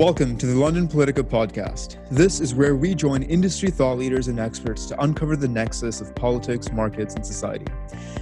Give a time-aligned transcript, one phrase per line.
[0.00, 1.98] Welcome to the London Politica podcast.
[2.10, 6.14] This is where we join industry thought leaders and experts to uncover the nexus of
[6.14, 7.66] politics, markets, and society.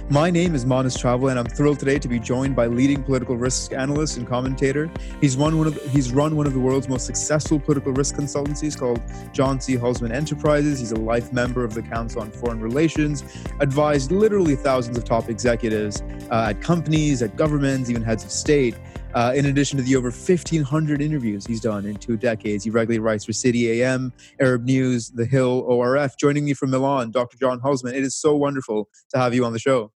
[0.09, 3.37] My name is Manas Chawla, and I'm thrilled today to be joined by leading political
[3.37, 4.91] risk analyst and commentator.
[5.21, 8.77] He's run one of he's run one of the world's most successful political risk consultancies
[8.77, 9.77] called John C.
[9.77, 10.79] Hulsman Enterprises.
[10.81, 13.23] He's a life member of the Council on Foreign Relations,
[13.61, 18.75] advised literally thousands of top executives uh, at companies, at governments, even heads of state.
[19.13, 22.99] Uh, in addition to the over 1,500 interviews he's done in two decades, he regularly
[22.99, 26.15] writes for City AM, Arab News, The Hill, ORF.
[26.17, 27.37] Joining me from Milan, Dr.
[27.37, 27.93] John Hulsman.
[27.93, 29.91] It is so wonderful to have you on the show.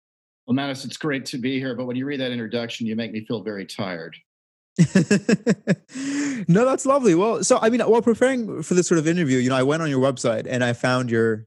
[0.46, 3.12] Well, Manas, it's great to be here, but when you read that introduction, you make
[3.12, 4.16] me feel very tired.
[6.48, 7.14] no, that's lovely.
[7.14, 9.82] Well, so I mean, while preparing for this sort of interview, you know, I went
[9.82, 11.46] on your website and I found your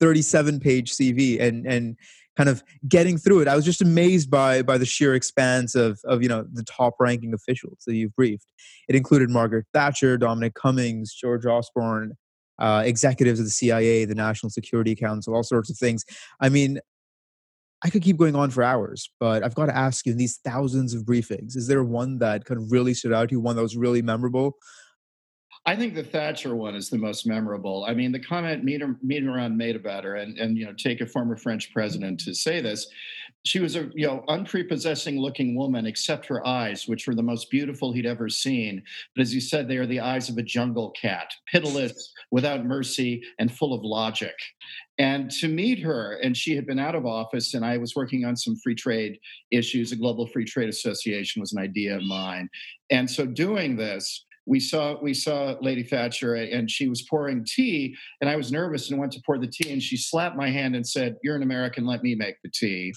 [0.00, 1.96] 37 page CV and and
[2.36, 6.00] kind of getting through it, I was just amazed by by the sheer expanse of
[6.04, 8.46] of you know the top ranking officials that you've briefed.
[8.88, 12.12] It included Margaret Thatcher, Dominic Cummings, George Osborne,
[12.58, 16.04] uh, executives of the CIA, the National Security Council, all sorts of things.
[16.40, 16.78] I mean,
[17.82, 20.38] I could keep going on for hours, but I've got to ask you: in these
[20.44, 23.56] thousands of briefings, is there one that kind of really stood out to you, one
[23.56, 24.56] that was really memorable?
[25.68, 27.84] I think the Thatcher one is the most memorable.
[27.88, 31.36] I mean, the comment Mitterrand made about her, and, and you know, take a former
[31.36, 32.86] French president to say this,
[33.44, 37.50] she was a you know unprepossessing looking woman, except her eyes, which were the most
[37.50, 38.80] beautiful he'd ever seen.
[39.14, 43.22] But as you said, they are the eyes of a jungle cat, pitiless, without mercy,
[43.40, 44.34] and full of logic.
[44.98, 48.24] And to meet her, and she had been out of office, and I was working
[48.24, 49.18] on some free trade
[49.50, 49.90] issues.
[49.90, 52.48] A global free trade association was an idea of mine,
[52.90, 57.96] and so doing this we saw we saw Lady Thatcher and she was pouring tea
[58.20, 60.76] and I was nervous and went to pour the tea and she slapped my hand
[60.76, 62.94] and said, "You're an American, let me make the tea."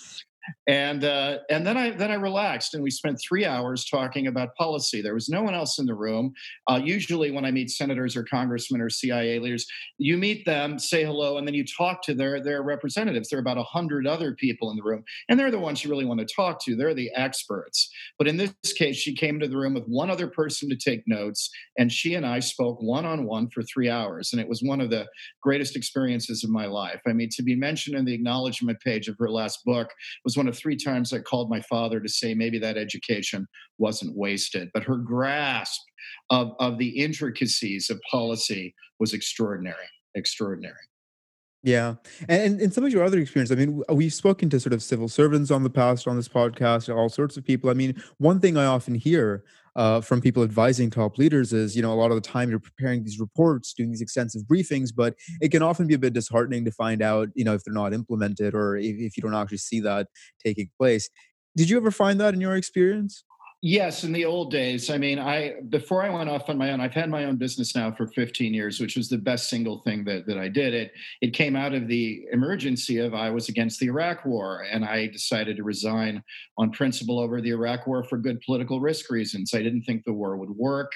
[0.67, 4.55] And uh, and then I then I relaxed, and we spent three hours talking about
[4.55, 5.01] policy.
[5.01, 6.33] There was no one else in the room.
[6.67, 9.65] Uh, usually, when I meet senators or congressmen or CIA leaders,
[9.97, 13.29] you meet them, say hello, and then you talk to their their representatives.
[13.29, 15.89] There are about a hundred other people in the room, and they're the ones you
[15.89, 16.75] really want to talk to.
[16.75, 17.89] They're the experts.
[18.17, 21.03] But in this case, she came to the room with one other person to take
[21.07, 24.61] notes, and she and I spoke one on one for three hours, and it was
[24.61, 25.07] one of the
[25.41, 27.01] greatest experiences of my life.
[27.07, 29.89] I mean, to be mentioned in the acknowledgement page of her last book
[30.23, 33.45] was one of three times I called my father to say maybe that education
[33.77, 34.69] wasn't wasted.
[34.73, 35.81] But her grasp
[36.29, 40.73] of, of the intricacies of policy was extraordinary, extraordinary.
[41.61, 41.95] Yeah.
[42.29, 45.09] And in some of your other experience, I mean, we've spoken to sort of civil
[45.09, 47.69] servants on the past on this podcast, all sorts of people.
[47.69, 49.43] I mean, one thing I often hear
[49.79, 52.59] uh, from people advising top leaders is, you know, a lot of the time you're
[52.59, 56.65] preparing these reports, doing these extensive briefings, but it can often be a bit disheartening
[56.65, 59.57] to find out, you know, if they're not implemented or if, if you don't actually
[59.57, 60.07] see that
[60.45, 61.09] taking place.
[61.55, 63.23] Did you ever find that in your experience?
[63.61, 64.89] Yes, in the old days.
[64.89, 67.75] I mean, I before I went off on my own, I've had my own business
[67.75, 70.73] now for 15 years, which was the best single thing that, that I did.
[70.73, 74.85] It it came out of the emergency of I was against the Iraq war, and
[74.85, 76.23] I decided to resign
[76.57, 79.53] on principle over the Iraq war for good political risk reasons.
[79.53, 80.93] I didn't think the war would work.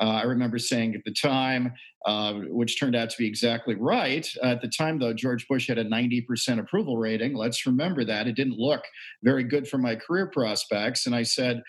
[0.00, 1.74] Uh, I remember saying at the time,
[2.06, 4.26] uh, which turned out to be exactly right.
[4.42, 7.34] At the time, though, George Bush had a 90% approval rating.
[7.34, 8.26] Let's remember that.
[8.26, 8.82] It didn't look
[9.22, 11.06] very good for my career prospects.
[11.06, 11.62] And I said,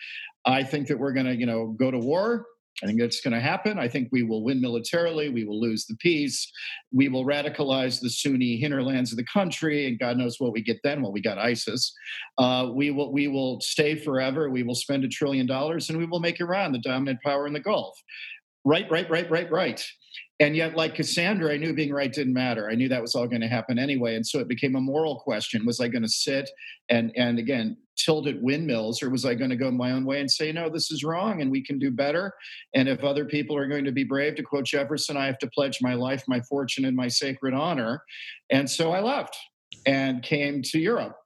[0.45, 2.45] I think that we're going to, you know, go to war.
[2.81, 3.77] I think that's going to happen.
[3.77, 5.27] I think we will win militarily.
[5.27, 6.49] We will lose the peace.
[6.93, 10.77] We will radicalize the Sunni hinterlands of the country, and God knows what we get
[10.83, 11.01] then.
[11.01, 11.93] Well, we got ISIS.
[12.37, 14.49] Uh, we will we will stay forever.
[14.49, 17.53] We will spend a trillion dollars, and we will make Iran the dominant power in
[17.53, 17.99] the Gulf.
[18.63, 19.85] Right, right, right, right, right.
[20.41, 22.69] And yet, like Cassandra, I knew being right didn't matter.
[22.69, 24.15] I knew that was all going to happen anyway.
[24.15, 25.65] And so it became a moral question.
[25.65, 26.49] Was I going to sit
[26.89, 30.21] and and again tilt at windmills, or was I going to go my own way
[30.21, 32.33] and say, no, this is wrong and we can do better?
[32.73, 35.47] And if other people are going to be brave, to quote Jefferson, I have to
[35.47, 38.01] pledge my life, my fortune, and my sacred honor.
[38.49, 39.35] And so I left
[39.85, 41.17] and came to Europe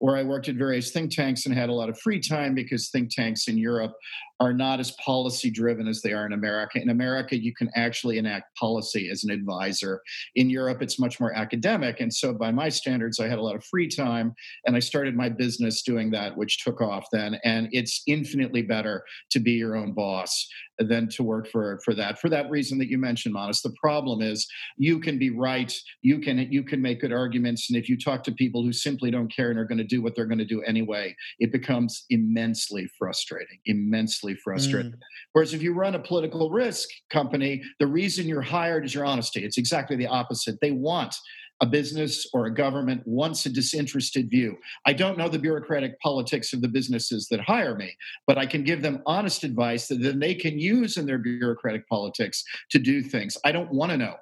[0.00, 2.88] where I worked at various think tanks and had a lot of free time because
[2.90, 3.94] think tanks in Europe
[4.40, 6.80] are not as policy driven as they are in America.
[6.80, 10.00] In America, you can actually enact policy as an advisor.
[10.36, 12.00] In Europe, it's much more academic.
[12.00, 14.34] And so, by my standards, I had a lot of free time
[14.66, 17.38] and I started my business doing that, which took off then.
[17.44, 20.48] And it's infinitely better to be your own boss
[20.78, 22.20] than to work for, for that.
[22.20, 24.46] For that reason that you mentioned, Manas, the problem is
[24.76, 28.22] you can be right, you can you can make good arguments, and if you talk
[28.24, 30.44] to people who simply don't care and are going to do what they're going to
[30.44, 34.92] do anyway, it becomes immensely frustrating, immensely frustrated.
[34.92, 34.98] Mm.
[35.32, 39.44] Whereas if you run a political risk company, the reason you're hired is your honesty.
[39.44, 40.58] It's exactly the opposite.
[40.60, 41.14] They want
[41.60, 44.56] a business or a government wants a disinterested view.
[44.86, 47.96] I don't know the bureaucratic politics of the businesses that hire me,
[48.26, 51.88] but I can give them honest advice that then they can use in their bureaucratic
[51.88, 53.36] politics to do things.
[53.44, 54.14] I don't want to know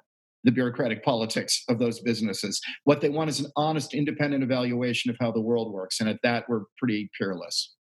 [0.43, 2.61] the bureaucratic politics of those businesses.
[2.85, 5.99] What they want is an honest, independent evaluation of how the world works.
[5.99, 7.75] And at that, we're pretty peerless.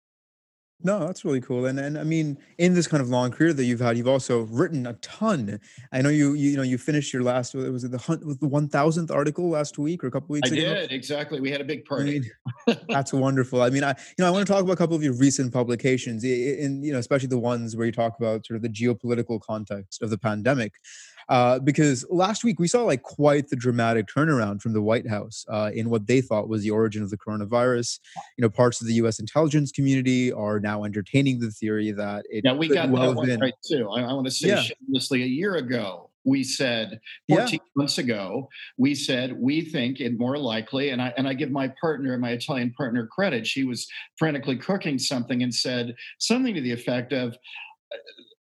[0.84, 1.64] No, that's really cool.
[1.64, 4.42] And and I mean, in this kind of long career that you've had, you've also
[4.42, 5.58] written a ton.
[5.92, 8.38] I know you you, you know you finished your last was it the hunt with
[8.40, 10.74] the one thousandth article last week or a couple weeks I ago.
[10.74, 11.40] did exactly.
[11.40, 12.22] We had a big party.
[12.68, 13.62] I mean, that's wonderful.
[13.62, 15.54] I mean, I you know I want to talk about a couple of your recent
[15.54, 19.40] publications, in you know especially the ones where you talk about sort of the geopolitical
[19.40, 20.74] context of the pandemic
[21.28, 25.44] uh, because last week we saw like quite the dramatic turnaround from the White House
[25.48, 27.98] uh, in what they thought was the origin of the coronavirus.
[28.36, 29.18] You know, parts of the U.S.
[29.18, 32.42] intelligence community are now entertaining the theory that it.
[32.44, 33.88] Yeah, we got well that one been, right too.
[33.90, 34.62] I, I want to say yeah.
[34.62, 37.58] shamelessly, a year ago we said 14 yeah.
[37.76, 41.72] months ago we said we think it more likely and i and i give my
[41.80, 43.86] partner my italian partner credit she was
[44.18, 47.36] frantically cooking something and said something to the effect of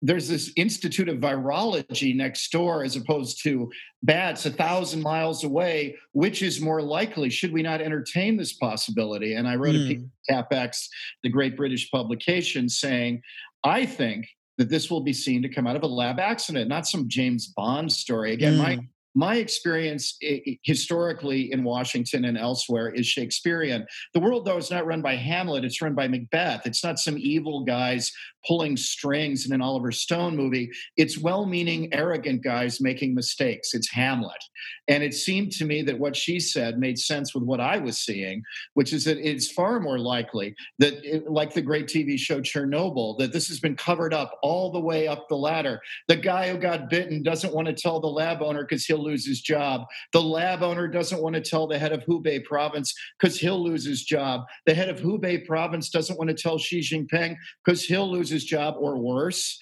[0.01, 3.71] there's this institute of virology next door as opposed to
[4.03, 9.33] bats a thousand miles away which is more likely should we not entertain this possibility
[9.33, 9.85] and i wrote mm.
[9.85, 10.35] a piece hmm.
[10.35, 10.87] CapX
[11.23, 13.21] the great british publication saying
[13.63, 14.27] i think
[14.57, 17.47] that this will be seen to come out of a lab accident not some james
[17.47, 18.57] bond story again mm.
[18.57, 18.81] my hmm
[19.15, 20.17] my experience
[20.63, 23.85] historically in Washington and elsewhere is Shakespearean.
[24.13, 26.65] The world, though, is not run by Hamlet, it's run by Macbeth.
[26.65, 28.11] It's not some evil guys
[28.47, 30.71] pulling strings in an Oliver Stone movie.
[30.97, 33.73] It's well meaning, arrogant guys making mistakes.
[33.73, 34.43] It's Hamlet.
[34.87, 37.99] And it seemed to me that what she said made sense with what I was
[37.99, 38.43] seeing,
[38.73, 43.17] which is that it's far more likely that, it, like the great TV show Chernobyl,
[43.19, 45.79] that this has been covered up all the way up the ladder.
[46.07, 49.25] The guy who got bitten doesn't want to tell the lab owner because he'll lose
[49.25, 49.85] his job.
[50.11, 53.85] The lab owner doesn't want to tell the head of Hubei province because he'll lose
[53.85, 54.41] his job.
[54.65, 58.43] The head of Hubei province doesn't want to tell Xi Jinping because he'll lose his
[58.43, 59.57] job or worse.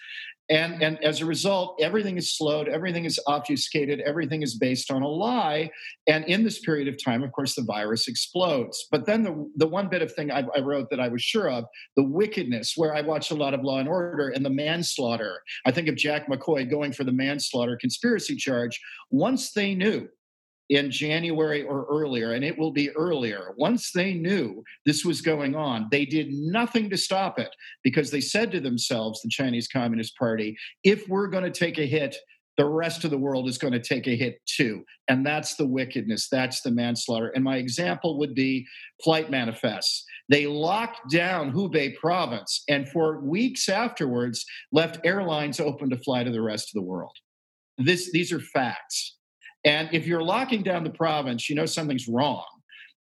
[0.50, 5.02] And, and as a result, everything is slowed, everything is obfuscated, everything is based on
[5.02, 5.72] a lie.
[6.08, 8.86] And in this period of time, of course, the virus explodes.
[8.92, 11.50] But then the, the one bit of thing I, I wrote that I was sure
[11.50, 11.66] of
[11.96, 15.42] the wickedness, where I watched a lot of Law and Order and the manslaughter.
[15.66, 18.78] I think of Jack McCoy going for the manslaughter conspiracy charge.
[19.10, 20.10] Once they knew
[20.72, 23.54] in January or earlier, and it will be earlier.
[23.58, 27.54] Once they knew this was going on, they did nothing to stop it
[27.84, 31.86] because they said to themselves, the Chinese Communist Party, if we're going to take a
[31.86, 32.16] hit,
[32.56, 34.86] the rest of the world is going to take a hit too.
[35.10, 37.34] And that's the wickedness, that's the manslaughter.
[37.36, 38.66] And my example would be
[39.04, 40.06] flight manifests.
[40.30, 46.32] They locked down Hubei province and for weeks afterwards left airlines open to fly to
[46.32, 47.16] the rest of the world.
[47.78, 49.18] This, these are facts.
[49.64, 52.46] And if you're locking down the province, you know something's wrong.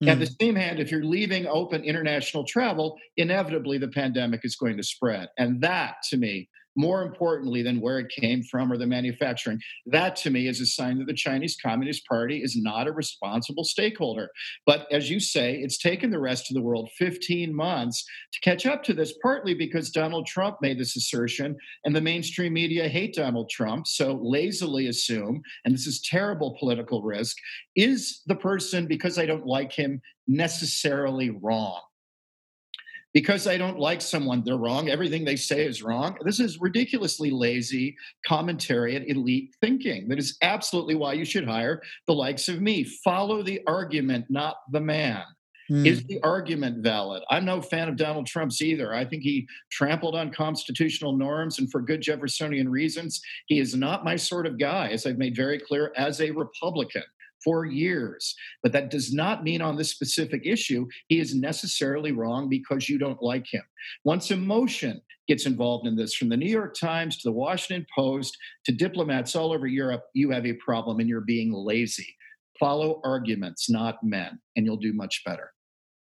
[0.03, 0.09] Mm.
[0.09, 0.33] At the hmm.
[0.41, 5.29] same hand, if you're leaving open international travel, inevitably the pandemic is going to spread.
[5.39, 9.61] And that, to me, more importantly than where it came from or the manufacturing.
[9.87, 13.65] That to me is a sign that the Chinese Communist Party is not a responsible
[13.65, 14.29] stakeholder.
[14.67, 18.67] But as you say, it's taken the rest of the world 15 months to catch
[18.67, 23.15] up to this, partly because Donald Trump made this assertion and the mainstream media hate
[23.15, 27.37] Donald Trump, so lazily assume, and this is terrible political risk,
[27.77, 31.81] is the person, because I don't like him, necessarily wrong?
[33.13, 34.89] Because I don't like someone, they're wrong.
[34.89, 36.17] Everything they say is wrong.
[36.25, 40.09] This is ridiculously lazy commentary and elite thinking.
[40.09, 42.85] That is absolutely why you should hire the likes of me.
[42.85, 45.25] Follow the argument, not the man.
[45.71, 45.87] Mm.
[45.87, 47.23] Is the argument valid?
[47.31, 48.93] I'm no fan of Donald Trump's either.
[48.93, 53.21] I think he trampled on constitutional norms and for good Jeffersonian reasons.
[53.47, 57.05] He is not my sort of guy, as I've made very clear, as a Republican
[57.43, 58.35] for years.
[58.63, 62.99] But that does not mean on this specific issue he is necessarily wrong because you
[62.99, 63.63] don't like him.
[64.05, 68.37] Once emotion gets involved in this, from the New York Times to the Washington Post
[68.65, 72.17] to diplomats all over Europe, you have a problem and you're being lazy.
[72.59, 75.53] Follow arguments, not men, and you'll do much better.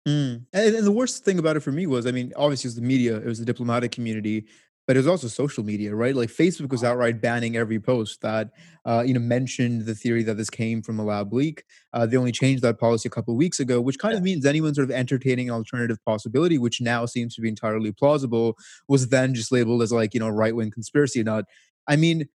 [0.08, 0.46] Mm.
[0.52, 2.74] And, and, the worst thing about it for me was, I mean, obviously it was
[2.74, 4.46] the media, it was the diplomatic community,
[4.86, 6.14] but it was also social media, right?
[6.14, 8.50] Like Facebook was outright banning every post that
[8.84, 11.64] uh, you know mentioned the theory that this came from a lab leak.
[11.92, 14.44] Uh, they only changed that policy a couple of weeks ago, which kind of means
[14.44, 18.56] anyone sort of entertaining an alternative possibility, which now seems to be entirely plausible,
[18.88, 21.22] was then just labeled as like you know right wing conspiracy.
[21.22, 21.44] Not,
[21.86, 22.28] I mean,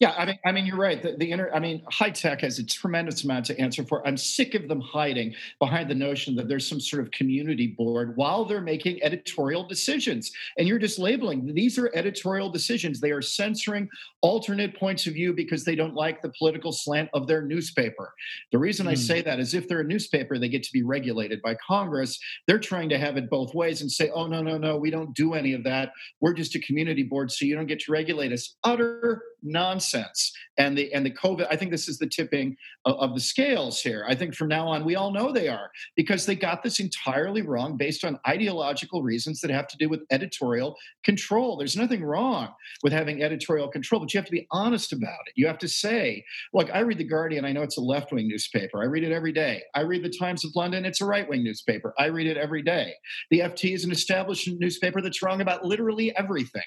[0.00, 1.02] Yeah, I mean, I mean, you're right.
[1.02, 4.06] The, the inter, I mean, high tech has a tremendous amount to answer for.
[4.08, 8.16] I'm sick of them hiding behind the notion that there's some sort of community board
[8.16, 10.32] while they're making editorial decisions.
[10.56, 12.98] And you're just labeling these are editorial decisions.
[12.98, 13.90] They are censoring
[14.22, 18.14] alternate points of view because they don't like the political slant of their newspaper.
[18.52, 18.90] The reason mm.
[18.90, 19.00] I hmm.
[19.00, 22.18] say that is if they're a newspaper, they get to be regulated by Congress.
[22.46, 25.14] They're trying to have it both ways and say, oh no, no, no, we don't
[25.14, 25.92] do any of that.
[26.20, 28.56] We're just a community board, so you don't get to regulate us.
[28.64, 30.32] Utter nonsense.
[30.58, 33.80] And the and the COVID, I think this is the tipping of, of, the scales
[33.80, 34.04] here.
[34.06, 37.42] I think from now on, we all know they are because they got this entirely
[37.42, 41.56] wrong based on ideological reasons that have to do with editorial control.
[41.56, 42.48] There's nothing wrong
[42.82, 45.32] with having editorial control, but you have to be honest about it.
[45.34, 47.44] You have to say, look, I read the Guardian.
[47.44, 48.82] I know it's a left-wing newspaper.
[48.82, 49.62] I read it every day.
[49.74, 50.84] I read the Times of London.
[50.84, 51.94] It's a right-wing newspaper.
[51.98, 52.94] I read it every day.
[53.30, 56.62] The FT is an established newspaper that's wrong about literally everything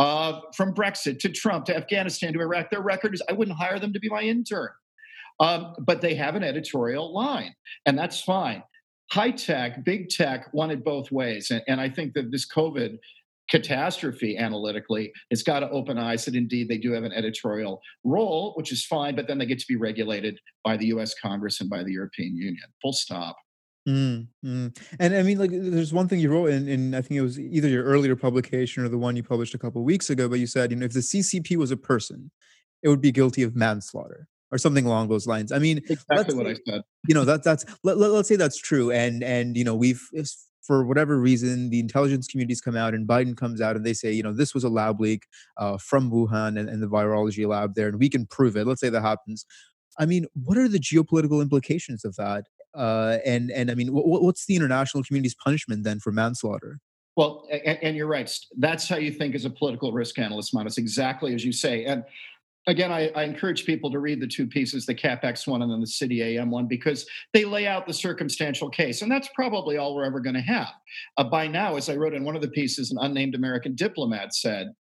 [0.00, 2.70] uh, from Brexit to Trump to Afghanistan to Iraq.
[2.70, 4.70] Their record is I wouldn't hire them to be my intern.
[5.38, 7.54] Um, but they have an editorial line,
[7.86, 8.62] and that's fine.
[9.12, 11.50] High tech, big tech wanted both ways.
[11.50, 12.98] And, and I think that this COVID
[13.50, 18.52] catastrophe analytically it's got to open eyes that indeed they do have an editorial role
[18.54, 21.68] which is fine but then they get to be regulated by the us congress and
[21.68, 23.36] by the european union full stop
[23.88, 24.76] Mm, mm.
[24.98, 27.40] And I mean, like, there's one thing you wrote in, in, I think it was
[27.40, 30.38] either your earlier publication or the one you published a couple of weeks ago, but
[30.38, 32.30] you said, you know, if the CCP was a person,
[32.82, 35.52] it would be guilty of manslaughter or something along those lines.
[35.52, 36.82] I mean, exactly what I said.
[37.08, 40.02] You know, that that's let, let, us say that's true, and and you know, we've
[40.62, 44.12] for whatever reason, the intelligence communities come out and Biden comes out and they say,
[44.12, 47.74] you know, this was a lab leak uh, from Wuhan and, and the virology lab
[47.74, 48.66] there, and we can prove it.
[48.66, 49.46] Let's say that happens.
[49.98, 52.44] I mean, what are the geopolitical implications of that?
[52.74, 56.78] Uh, and and I mean, what's the international community's punishment then for manslaughter?
[57.16, 58.32] Well, and, and, you're right.
[58.56, 60.78] That's how you think as a political risk analyst, Manas.
[60.78, 61.84] Exactly as you say.
[61.84, 62.04] And
[62.66, 65.80] again, I, I, encourage people to read the two pieces, the CapX one and then
[65.80, 69.02] the City AM one, because they lay out the circumstantial case.
[69.02, 70.72] And that's probably all we're ever going to have.
[71.18, 74.34] Uh, by now, as I wrote in one of the pieces, an unnamed American diplomat
[74.34, 74.72] said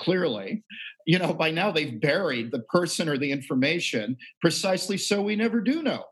[0.00, 0.64] clearly,
[1.06, 5.60] you know, by now they've buried the person or the information precisely so we never
[5.60, 6.04] do know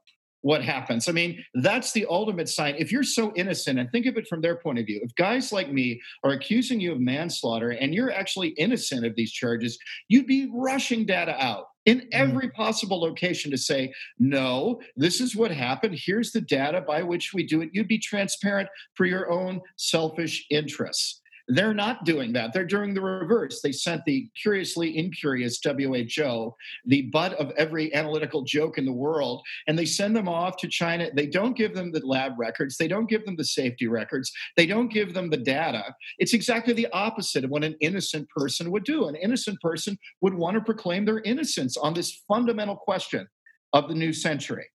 [0.43, 1.09] what happens.
[1.09, 2.75] I mean, that's the ultimate sign.
[2.79, 5.53] If you're so innocent, and think of it from their point of view, if guys
[5.53, 10.27] like me are accusing you of manslaughter and you're actually innocent of these charges, you'd
[10.27, 12.09] be rushing data out in mm.
[12.13, 15.99] every possible location to say, no, this is what happened.
[15.99, 17.71] Here's the data by which we do it.
[17.73, 21.22] You'd be transparent for your own selfish interests.
[21.55, 22.55] They're not doing that.
[22.55, 23.61] They're doing the reverse.
[23.61, 26.55] They sent the curiously incurious WHO,
[26.87, 30.69] the butt of every analytical joke in the world, and they send them off to
[30.69, 31.11] China.
[31.15, 32.79] They don't give them the lab records.
[32.79, 34.33] They don't give them the safety records.
[34.57, 35.95] They don't give them the data.
[36.19, 39.09] It's exactly the opposite of what an innocent person would do.
[39.09, 43.29] An innocent person would want to proclaim their innocence on this fundamental question
[43.75, 44.71] of the new century.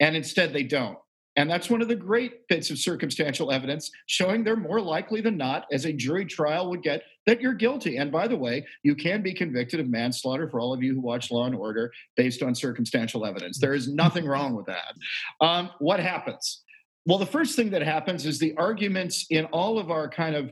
[0.00, 0.98] And instead, they don't.
[1.36, 5.36] And that's one of the great bits of circumstantial evidence showing they're more likely than
[5.36, 7.98] not, as a jury trial would get, that you're guilty.
[7.98, 11.00] And by the way, you can be convicted of manslaughter for all of you who
[11.00, 13.58] watch Law and Order based on circumstantial evidence.
[13.58, 14.94] There is nothing wrong with that.
[15.40, 16.62] Um, what happens?
[17.04, 20.50] Well, the first thing that happens is the arguments in all of our kind of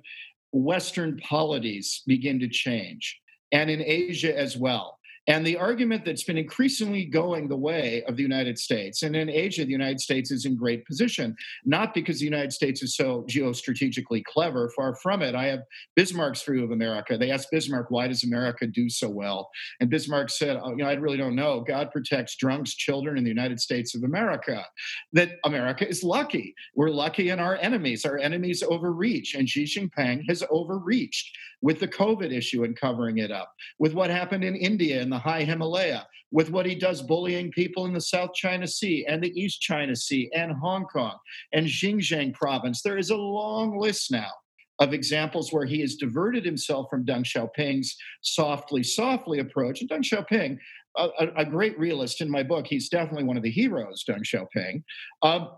[0.52, 4.98] Western polities begin to change, and in Asia as well.
[5.26, 9.30] And the argument that's been increasingly going the way of the United States, and in
[9.30, 13.24] Asia, the United States is in great position, not because the United States is so
[13.28, 15.34] geostrategically clever, far from it.
[15.34, 15.62] I have
[15.96, 17.16] Bismarck's view of America.
[17.16, 19.50] They asked Bismarck, why does America do so well?
[19.80, 21.60] And Bismarck said, oh, you know, I really don't know.
[21.60, 24.64] God protects drunks, children in the United States of America.
[25.12, 26.54] That America is lucky.
[26.74, 28.04] We're lucky in our enemies.
[28.04, 33.30] Our enemies overreach, and Xi Jinping has overreached with the COVID issue and covering it
[33.30, 37.50] up, with what happened in India in the high Himalaya, with what he does bullying
[37.50, 41.16] people in the South China Sea and the East China Sea and Hong Kong
[41.54, 42.82] and Xinjiang province.
[42.82, 44.30] There is a long list now
[44.78, 49.80] of examples where he has diverted himself from Deng Xiaoping's softly, softly approach.
[49.80, 50.58] And Deng Xiaoping,
[50.98, 54.82] a, a great realist in my book, he's definitely one of the heroes, Deng Xiaoping.
[55.22, 55.48] Um,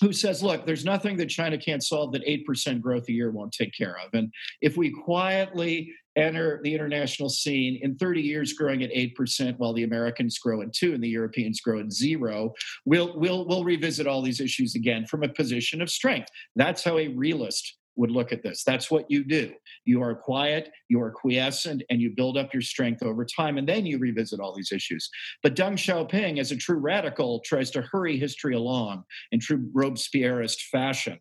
[0.00, 3.52] who says, look, there's nothing that China can't solve that 8% growth a year won't
[3.52, 4.10] take care of.
[4.12, 9.72] And if we quietly enter the international scene in 30 years growing at 8% while
[9.72, 12.52] the Americans grow at 2 and the Europeans grow at 0,
[12.84, 16.30] we'll we'll we'll revisit all these issues again from a position of strength.
[16.56, 18.62] That's how a realist would look at this.
[18.64, 19.52] That's what you do.
[19.84, 23.68] You are quiet, you are quiescent, and you build up your strength over time, and
[23.68, 25.08] then you revisit all these issues.
[25.42, 30.60] But Deng Xiaoping, as a true radical, tries to hurry history along in true Robespierreist
[30.70, 31.18] fashion.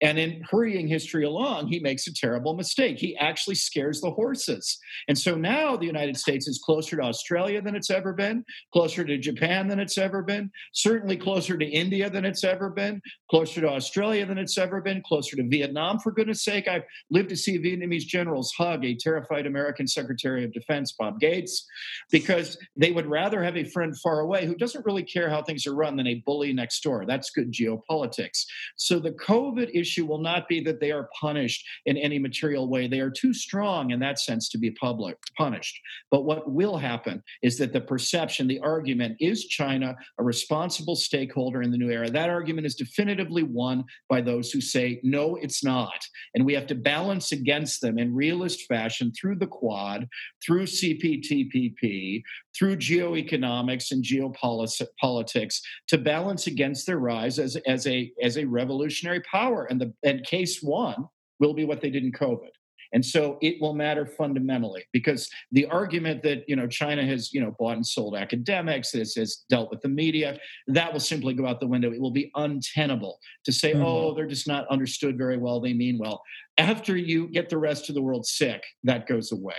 [0.00, 2.98] And in hurrying history along, he makes a terrible mistake.
[2.98, 4.78] He actually scares the horses.
[5.08, 9.04] And so now the United States is closer to Australia than it's ever been, closer
[9.04, 13.60] to Japan than it's ever been, certainly closer to India than it's ever been, closer
[13.60, 16.66] to Australia than it's ever been, closer to Vietnam, for goodness sake.
[16.66, 21.64] I've lived to see Vietnamese generals hug a terrified American Secretary of Defense, Bob Gates,
[22.10, 25.66] because they would rather have a friend far away who doesn't really care how things
[25.66, 27.04] are run than a bully next door.
[27.06, 28.44] That's good geopolitics.
[28.76, 32.88] So the COVID issue will not be that they are punished in any material way.
[32.88, 35.78] They are too strong in that sense to be public punished.
[36.10, 41.62] But what will happen is that the perception, the argument, is China a responsible stakeholder
[41.62, 42.10] in the new era?
[42.10, 46.07] That argument is definitively won by those who say, no, it's not.
[46.34, 50.08] And we have to balance against them in realist fashion through the Quad,
[50.44, 52.22] through CPTPP,
[52.56, 59.20] through geoeconomics and geopolitics to balance against their rise as, as, a, as a revolutionary
[59.20, 59.64] power.
[59.64, 61.08] And, the, and case one
[61.40, 62.50] will be what they did in COVID.
[62.92, 67.40] And so it will matter fundamentally because the argument that you know China has you
[67.40, 71.46] know bought and sold academics, has, has dealt with the media, that will simply go
[71.46, 71.92] out the window.
[71.92, 73.84] It will be untenable to say, mm-hmm.
[73.84, 75.60] oh, they're just not understood very well.
[75.60, 76.22] They mean well.
[76.56, 79.56] After you get the rest of the world sick, that goes away.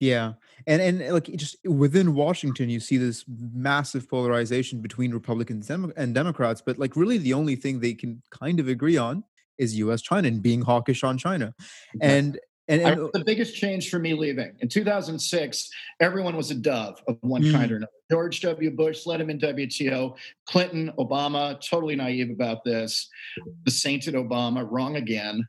[0.00, 0.32] Yeah.
[0.66, 6.62] And and like just within Washington, you see this massive polarization between Republicans and Democrats,
[6.64, 9.24] but like really the only thing they can kind of agree on
[9.60, 10.02] is U.S.
[10.02, 11.54] China and being hawkish on China,
[12.00, 12.38] and.
[12.68, 17.16] And, and the biggest change for me leaving in 2006, everyone was a dove of
[17.20, 17.50] one mm.
[17.50, 17.90] kind or another.
[18.10, 18.70] George W.
[18.70, 20.16] Bush led him in WTO.
[20.46, 23.08] Clinton, Obama, totally naive about this.
[23.64, 25.46] The sainted Obama, wrong again.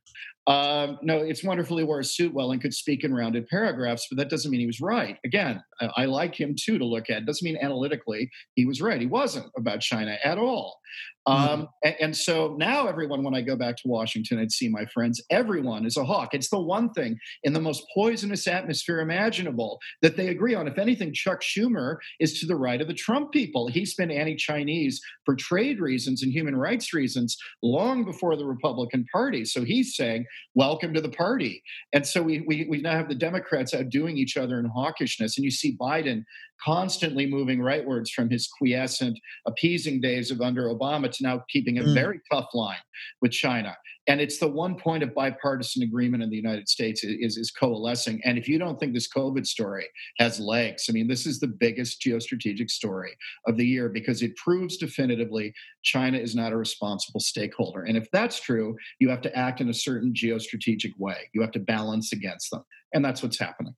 [0.47, 4.07] Um, no, it's wonderful he wore a suit well and could speak in rounded paragraphs,
[4.09, 5.17] but that doesn't mean he was right.
[5.23, 7.19] Again, I, I like him too to look at.
[7.19, 8.99] It doesn't mean analytically he was right.
[8.99, 10.79] He wasn't about China at all.
[11.27, 11.53] Mm-hmm.
[11.53, 14.85] Um, and, and, so now everyone, when I go back to Washington and see my
[14.85, 16.33] friends, everyone is a hawk.
[16.33, 20.67] It's the one thing in the most poisonous atmosphere imaginable that they agree on.
[20.67, 23.67] If anything, Chuck Schumer is to the right of the Trump people.
[23.67, 29.46] He's been anti-Chinese for trade reasons and human rights reasons long before the Republican Party.
[29.46, 33.15] So he's saying, "Welcome to the party." And so we we, we now have the
[33.15, 36.25] Democrats outdoing each other in hawkishness, and you see Biden
[36.63, 41.83] constantly moving rightwards from his quiescent, appeasing days of under Obama to now keeping a
[41.83, 41.93] mm.
[41.93, 42.77] very tough line
[43.21, 43.75] with China.
[44.07, 48.19] And it's the one point of bipartisan agreement in the United States is, is coalescing.
[48.25, 49.87] And if you don't think this COVID story
[50.17, 53.15] has legs, I mean, this is the biggest geostrategic story
[53.47, 57.83] of the year because it proves definitively China is not a responsible stakeholder.
[57.83, 61.29] And if that's true, you have to act in a certain geostrategic way.
[61.33, 62.63] You have to balance against them.
[62.93, 63.75] And that's what's happening.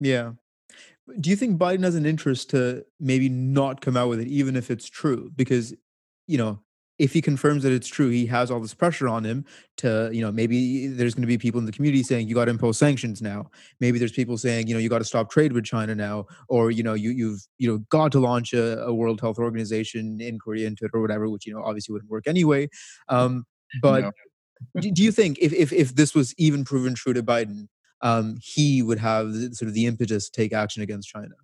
[0.00, 0.32] Yeah.
[1.20, 4.56] Do you think Biden has an interest to maybe not come out with it, even
[4.56, 5.30] if it's true?
[5.36, 5.72] Because,
[6.26, 6.60] you know,
[6.98, 9.44] if he confirms that it's true, he has all this pressure on him
[9.76, 12.46] to, you know, maybe there's going to be people in the community saying you got
[12.46, 13.50] to impose sanctions now.
[13.80, 16.70] Maybe there's people saying, you know, you got to stop trade with China now, or
[16.70, 20.64] you know, you you've you know got to launch a, a World Health Organization inquiry
[20.64, 22.68] into it or whatever, which you know obviously wouldn't work anyway.
[23.08, 23.44] Um,
[23.82, 24.12] but no.
[24.80, 27.68] do, do you think if if if this was even proven true to Biden,
[28.02, 31.34] um, he would have sort of the impetus to take action against China?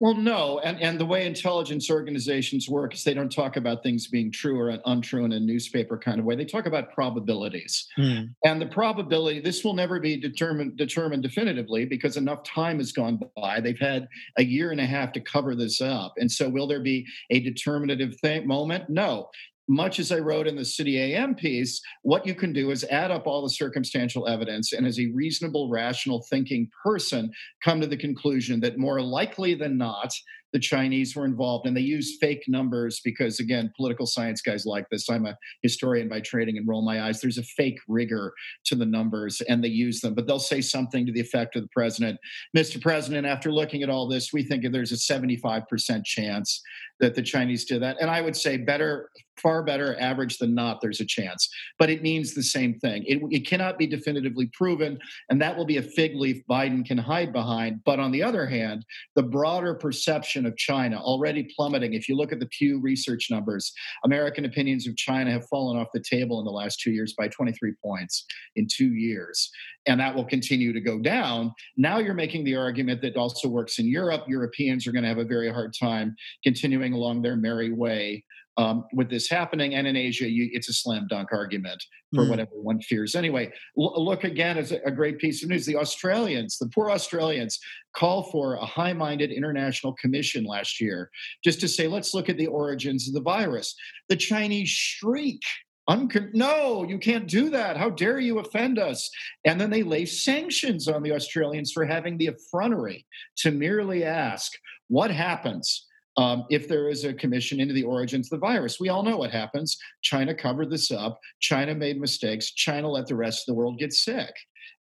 [0.00, 4.06] Well, no, and and the way intelligence organizations work is they don't talk about things
[4.06, 6.36] being true or untrue in a newspaper kind of way.
[6.36, 8.22] They talk about probabilities, hmm.
[8.42, 13.20] and the probability this will never be determined determined definitively because enough time has gone
[13.36, 13.60] by.
[13.60, 16.80] They've had a year and a half to cover this up, and so will there
[16.80, 18.88] be a determinative thing, moment?
[18.88, 19.28] No
[19.70, 23.10] much as I wrote in the City AM piece, what you can do is add
[23.10, 27.30] up all the circumstantial evidence and, as a reasonable, rational thinking person,
[27.64, 30.12] come to the conclusion that more likely than not,
[30.52, 31.68] the Chinese were involved.
[31.68, 35.08] And they use fake numbers because, again, political science guys like this.
[35.08, 37.20] I'm a historian by training and roll my eyes.
[37.20, 38.32] There's a fake rigor
[38.64, 41.62] to the numbers and they use them, but they'll say something to the effect of
[41.62, 42.18] the president
[42.56, 42.80] Mr.
[42.80, 46.60] President, after looking at all this, we think there's a 75% chance
[46.98, 47.96] that the Chinese did that.
[48.00, 49.08] And I would say better,
[49.42, 51.48] far better average than not, there's a chance.
[51.78, 53.04] But it means the same thing.
[53.06, 54.98] It, it cannot be definitively proven,
[55.28, 57.80] and that will be a fig leaf Biden can hide behind.
[57.84, 58.84] But on the other hand,
[59.16, 61.94] the broader perception of China already plummeting.
[61.94, 63.72] If you look at the Pew Research numbers,
[64.04, 67.28] American opinions of China have fallen off the table in the last two years by
[67.28, 68.24] 23 points
[68.56, 69.50] in two years.
[69.86, 71.52] And that will continue to go down.
[71.76, 74.24] Now you're making the argument that also works in Europe.
[74.28, 78.24] Europeans are going to have a very hard time continuing along their merry way
[78.60, 79.74] um, with this happening.
[79.74, 81.82] And in Asia, you, it's a slam dunk argument
[82.14, 82.30] for mm.
[82.30, 83.14] what everyone fears.
[83.14, 85.64] Anyway, l- look again as a, a great piece of news.
[85.64, 87.58] The Australians, the poor Australians,
[87.96, 91.10] call for a high minded international commission last year
[91.42, 93.74] just to say, let's look at the origins of the virus.
[94.10, 95.40] The Chinese shriek
[95.88, 97.76] Uncon- no, you can't do that.
[97.76, 99.10] How dare you offend us?
[99.44, 103.06] And then they lay sanctions on the Australians for having the effrontery
[103.38, 104.52] to merely ask
[104.86, 108.80] what happens um, if there is a commission into the origins of the virus.
[108.80, 109.76] We all know what happens.
[110.02, 111.20] China covered this up.
[111.40, 112.52] China made mistakes.
[112.52, 114.34] China let the rest of the world get sick.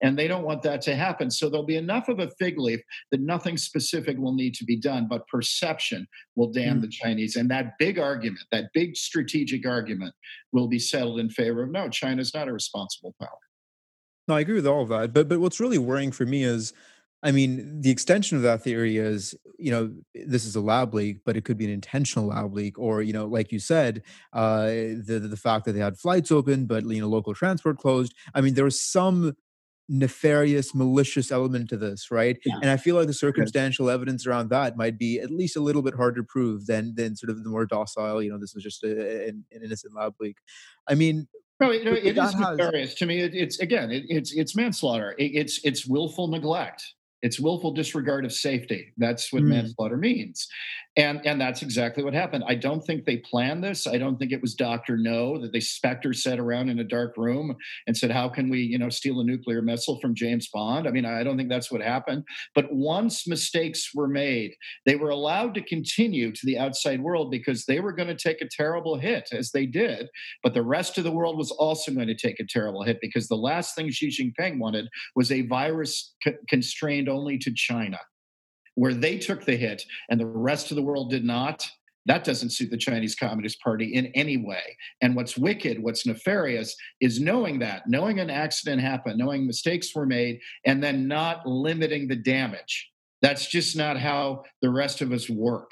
[0.03, 1.31] And they don't want that to happen.
[1.31, 4.79] So there'll be enough of a fig leaf that nothing specific will need to be
[4.79, 6.83] done, but perception will damn mm.
[6.83, 7.37] the Chinese.
[7.37, 10.15] And that big argument, that big strategic argument,
[10.53, 13.39] will be settled in favor of no, China's not a responsible power.
[14.29, 15.13] No, I agree with all of that.
[15.13, 16.73] But but what's really worrying for me is
[17.27, 21.23] I mean, the extension of that theory is, you know, this is a lab leak,
[21.27, 24.67] but it could be an intentional lab leak, or you know, like you said, uh,
[24.67, 28.15] the the fact that they had flights open, but you know, local transport closed.
[28.33, 29.35] I mean, there was some
[29.89, 32.39] nefarious, malicious element to this, right?
[32.45, 32.55] Yeah.
[32.63, 35.83] And I feel like the circumstantial evidence around that might be at least a little
[35.83, 38.23] bit harder to prove than than sort of the more docile.
[38.23, 40.37] You know, this was just a, an, an innocent lab leak.
[40.89, 41.27] I mean,
[41.59, 43.21] no, it, it is nefarious to me.
[43.21, 45.17] It, it's again, it, it's it's manslaughter.
[45.19, 46.85] it's it's willful neglect.
[47.23, 48.93] It's willful disregard of safety.
[48.97, 49.49] That's what mm.
[49.49, 50.47] manslaughter means.
[50.99, 52.45] And, and that's exactly what happened.
[52.49, 53.87] I don't think they planned this.
[53.87, 54.97] I don't think it was Dr.
[54.97, 57.55] No that they Spectre sat around in a dark room
[57.87, 60.89] and said, How can we, you know, steal a nuclear missile from James Bond?
[60.89, 62.25] I mean, I don't think that's what happened.
[62.55, 64.55] But once mistakes were made,
[64.87, 68.41] they were allowed to continue to the outside world because they were going to take
[68.41, 70.09] a terrible hit, as they did.
[70.43, 73.29] But the rest of the world was also going to take a terrible hit because
[73.29, 76.15] the last thing Xi Jinping wanted was a virus
[76.49, 77.99] constrained only to China
[78.77, 81.69] where they took the hit and the rest of the world did not,
[82.07, 84.77] that doesn't suit the Chinese Communist Party in any way.
[85.03, 90.07] And what's wicked, what's nefarious, is knowing that, knowing an accident happened, knowing mistakes were
[90.07, 92.91] made, and then not limiting the damage.
[93.23, 95.71] That's just not how the rest of us work.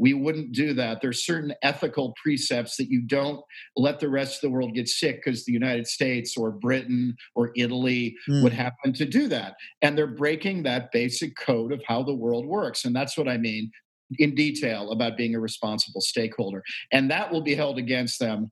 [0.00, 1.02] We wouldn't do that.
[1.02, 3.38] There's certain ethical precepts that you don't
[3.76, 7.52] let the rest of the world get sick because the United States or Britain or
[7.54, 8.42] Italy mm.
[8.42, 9.56] would happen to do that.
[9.82, 12.86] And they're breaking that basic code of how the world works.
[12.86, 13.70] And that's what I mean
[14.18, 16.62] in detail about being a responsible stakeholder.
[16.90, 18.50] And that will be held against them.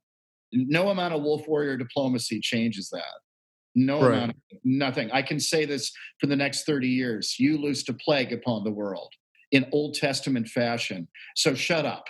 [0.53, 3.03] No amount of wolf warrior diplomacy changes that.
[3.73, 4.13] No right.
[4.13, 5.09] amount of nothing.
[5.11, 7.37] I can say this for the next 30 years.
[7.39, 9.11] You loosed a plague upon the world
[9.51, 11.07] in Old Testament fashion.
[11.35, 12.05] So shut up.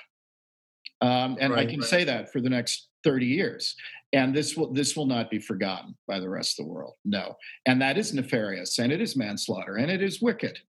[1.01, 1.89] Um, and right, I can right.
[1.89, 3.75] say that for the next 30 years.
[4.11, 6.95] And this will this will not be forgotten by the rest of the world.
[7.05, 7.35] No.
[7.65, 10.59] And that is nefarious and it is manslaughter and it is wicked.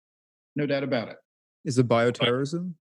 [0.56, 1.16] No doubt about it.
[1.64, 2.74] Is it bioterrorism?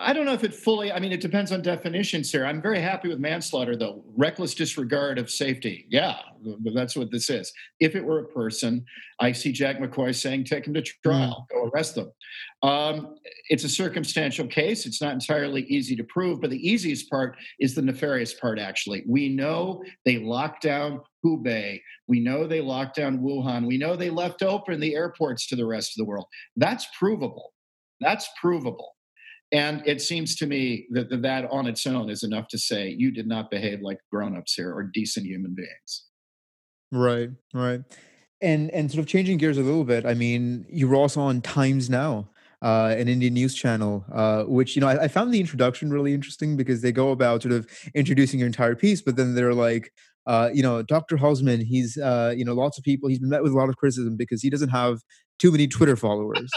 [0.00, 2.46] I don't know if it fully, I mean, it depends on definitions here.
[2.46, 4.04] I'm very happy with manslaughter, though.
[4.16, 5.86] Reckless disregard of safety.
[5.90, 6.16] Yeah,
[6.74, 7.52] that's what this is.
[7.80, 8.84] If it were a person,
[9.20, 11.54] I see Jack McCoy saying, take him to trial, mm.
[11.54, 12.12] go arrest them.
[12.62, 13.16] Um,
[13.48, 14.86] it's a circumstantial case.
[14.86, 19.04] It's not entirely easy to prove, but the easiest part is the nefarious part, actually.
[19.06, 21.80] We know they locked down Hubei.
[22.06, 23.66] We know they locked down Wuhan.
[23.66, 26.26] We know they left open the airports to the rest of the world.
[26.56, 27.52] That's provable.
[28.00, 28.94] That's provable.
[29.50, 33.10] And it seems to me that that on its own is enough to say you
[33.10, 36.04] did not behave like grown-ups here or decent human beings.
[36.92, 37.80] Right, right.
[38.40, 41.40] And and sort of changing gears a little bit, I mean, you were also on
[41.40, 42.30] Times Now,
[42.62, 46.14] uh, an Indian news channel, uh, which you know I, I, found the introduction really
[46.14, 49.92] interesting because they go about sort of introducing your entire piece, but then they're like,
[50.26, 51.16] uh, you know, Dr.
[51.16, 53.76] Hulsman, he's uh, you know lots of people, he's been met with a lot of
[53.76, 55.00] criticism because he doesn't have
[55.38, 56.50] too many Twitter followers.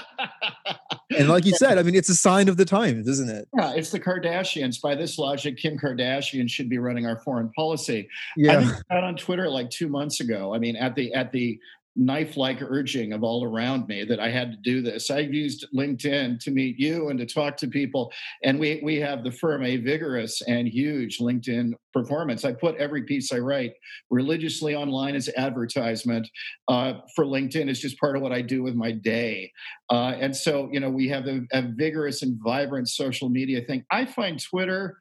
[1.18, 3.48] and like you said, I mean, it's a sign of the times, isn't it?
[3.58, 4.82] Yeah, it's the Kardashians.
[4.82, 8.10] By this logic, Kim Kardashian should be running our foreign policy.
[8.36, 8.60] Yeah.
[8.60, 10.54] I think on Twitter like two months ago.
[10.54, 11.60] I mean, at the at the
[11.96, 15.10] knife like urging of all around me that I had to do this.
[15.10, 18.12] I've used LinkedIn to meet you and to talk to people.
[18.44, 22.46] And we, we have the firm a vigorous and huge LinkedIn performance.
[22.46, 23.74] I put every piece I write
[24.10, 26.30] religiously online as advertisement
[26.68, 27.70] uh, for LinkedIn.
[27.70, 29.52] It's just part of what I do with my day.
[29.90, 33.84] Uh, and so, you know, we have a, a vigorous and vibrant social media thing.
[33.92, 34.98] I find Twitter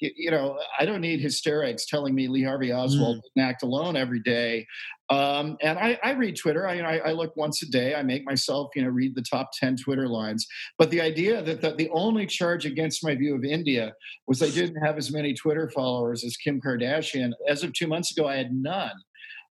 [0.00, 3.20] you know, I don't need hysterics telling me Lee Harvey Oswald mm.
[3.34, 4.66] didn't act alone every day.
[5.10, 6.66] Um, and I, I, read Twitter.
[6.66, 7.94] I, I, I, look once a day.
[7.94, 10.46] I make myself, you know, read the top ten Twitter lines.
[10.78, 13.92] But the idea that the, the only charge against my view of India
[14.26, 17.32] was I didn't have as many Twitter followers as Kim Kardashian.
[17.46, 18.96] As of two months ago, I had none,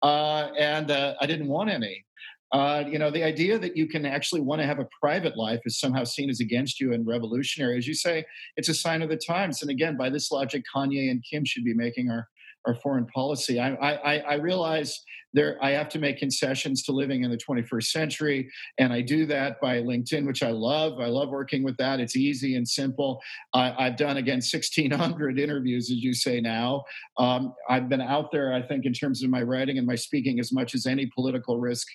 [0.01, 2.03] uh, and uh, I didn't want any.
[2.51, 5.59] Uh, you know, the idea that you can actually want to have a private life
[5.65, 7.77] is somehow seen as against you and revolutionary.
[7.77, 9.61] As you say, it's a sign of the times.
[9.61, 12.27] And again, by this logic, Kanye and Kim should be making our
[12.67, 13.59] our foreign policy.
[13.59, 15.01] I, I, I realize
[15.33, 19.25] there I have to make concessions to living in the 21st century, and I do
[19.27, 20.99] that by LinkedIn, which I love.
[20.99, 21.99] I love working with that.
[21.99, 23.21] It's easy and simple.
[23.53, 26.83] I, have done again 1,600 interviews, as you say now.
[27.17, 30.39] Um, I've been out there, I think, in terms of my writing and my speaking,
[30.39, 31.87] as much as any political risk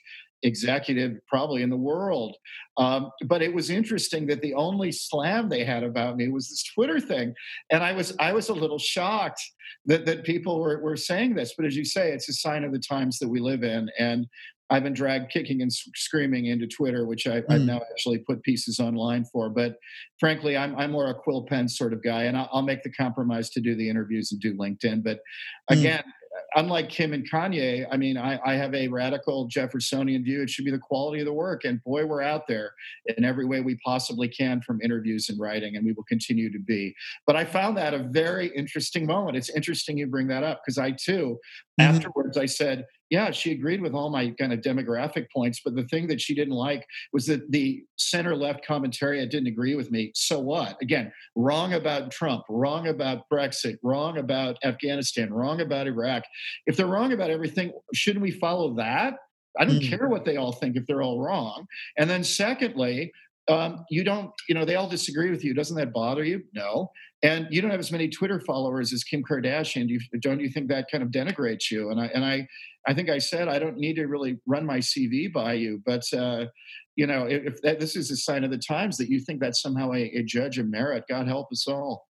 [0.42, 2.37] executive probably in the world.
[2.76, 6.64] Um, but it was interesting that the only slam they had about me was this
[6.74, 7.35] Twitter thing,
[7.70, 9.42] and I was I was a little shocked
[9.87, 11.55] that that people were were saying this.
[11.57, 14.26] But as you say, it's a sign of the times that we live in, and.
[14.70, 17.66] I've been dragged kicking and screaming into Twitter, which I, have mm.
[17.66, 19.50] now actually put pieces online for.
[19.50, 19.76] But
[20.18, 22.90] frankly, I'm, I'm more a quill pen sort of guy, and I'll, I'll, make the
[22.90, 25.05] compromise to do the interviews and do LinkedIn.
[25.05, 25.18] But
[25.70, 25.78] mm.
[25.78, 26.21] again, mm
[26.56, 30.42] unlike Kim and Kanye, I mean, I, I, have a radical Jeffersonian view.
[30.42, 31.64] It should be the quality of the work.
[31.64, 32.72] And boy, we're out there
[33.16, 36.58] in every way we possibly can from interviews and writing, and we will continue to
[36.58, 36.94] be.
[37.26, 39.36] But I found that a very interesting moment.
[39.36, 41.38] It's interesting you bring that up because I too,
[41.80, 41.94] mm-hmm.
[41.94, 45.85] afterwards, I said, yeah, she agreed with all my kind of demographic points, but the
[45.85, 50.12] thing that she didn't like was that the center left commentariat didn't agree with me.
[50.14, 50.76] So what?
[50.80, 56.22] Again, wrong about Trump, wrong about Brexit, wrong about Afghanistan, wrong about Iraq.
[56.66, 59.14] If they're wrong about everything, shouldn't we follow that?
[59.58, 59.88] I don't mm.
[59.90, 61.66] care what they all think if they're all wrong.
[61.98, 63.12] And then, secondly,
[63.48, 65.55] um, you don't, you know, they all disagree with you.
[65.55, 66.42] Doesn't that bother you?
[66.55, 66.90] No.
[67.22, 69.88] And you don't have as many Twitter followers as Kim Kardashian.
[69.88, 71.90] Do you, don't you think that kind of denigrates you?
[71.90, 72.46] And I, and I,
[72.87, 76.05] I think I said I don't need to really run my CV by you, but
[76.12, 76.46] uh,
[76.96, 79.62] you know, if, that, this is a sign of the times that you think that's
[79.62, 82.07] somehow a, a judge of merit, God help us all.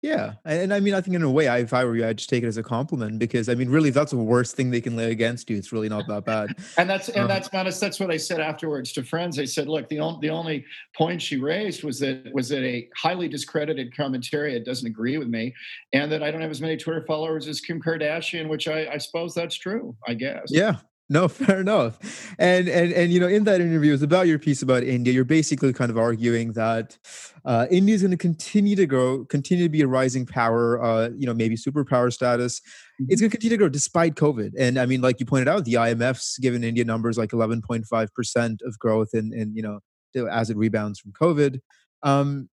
[0.00, 2.18] Yeah, and I mean, I think in a way, I, if I were you, I'd
[2.18, 4.70] just take it as a compliment because I mean, really, if that's the worst thing
[4.70, 6.54] they can lay against you, it's really not that bad.
[6.78, 7.80] and that's and um, that's honest.
[7.80, 9.40] That's what I said afterwards to friends.
[9.40, 10.64] I said, look, the only the only
[10.96, 14.18] point she raised was that was that a highly discredited commentary.
[14.18, 15.52] commentariat doesn't agree with me,
[15.92, 18.98] and that I don't have as many Twitter followers as Kim Kardashian, which I, I
[18.98, 19.96] suppose that's true.
[20.06, 20.44] I guess.
[20.48, 20.76] Yeah,
[21.08, 21.98] no, fair enough.
[22.38, 25.12] And and and you know, in that interview, it's about your piece about India.
[25.12, 26.98] You're basically kind of arguing that
[27.44, 30.82] uh, India is going to continue to grow, continue to be a rising power.
[30.82, 32.60] Uh, you know, maybe superpower status.
[32.60, 33.06] It's mm-hmm.
[33.06, 34.52] going to continue to grow despite COVID.
[34.58, 38.60] And I mean, like you pointed out, the IMF's given India numbers like 11.5 percent
[38.64, 39.80] of growth, and and you know,
[40.30, 41.60] as it rebounds from COVID.
[42.02, 42.48] Um,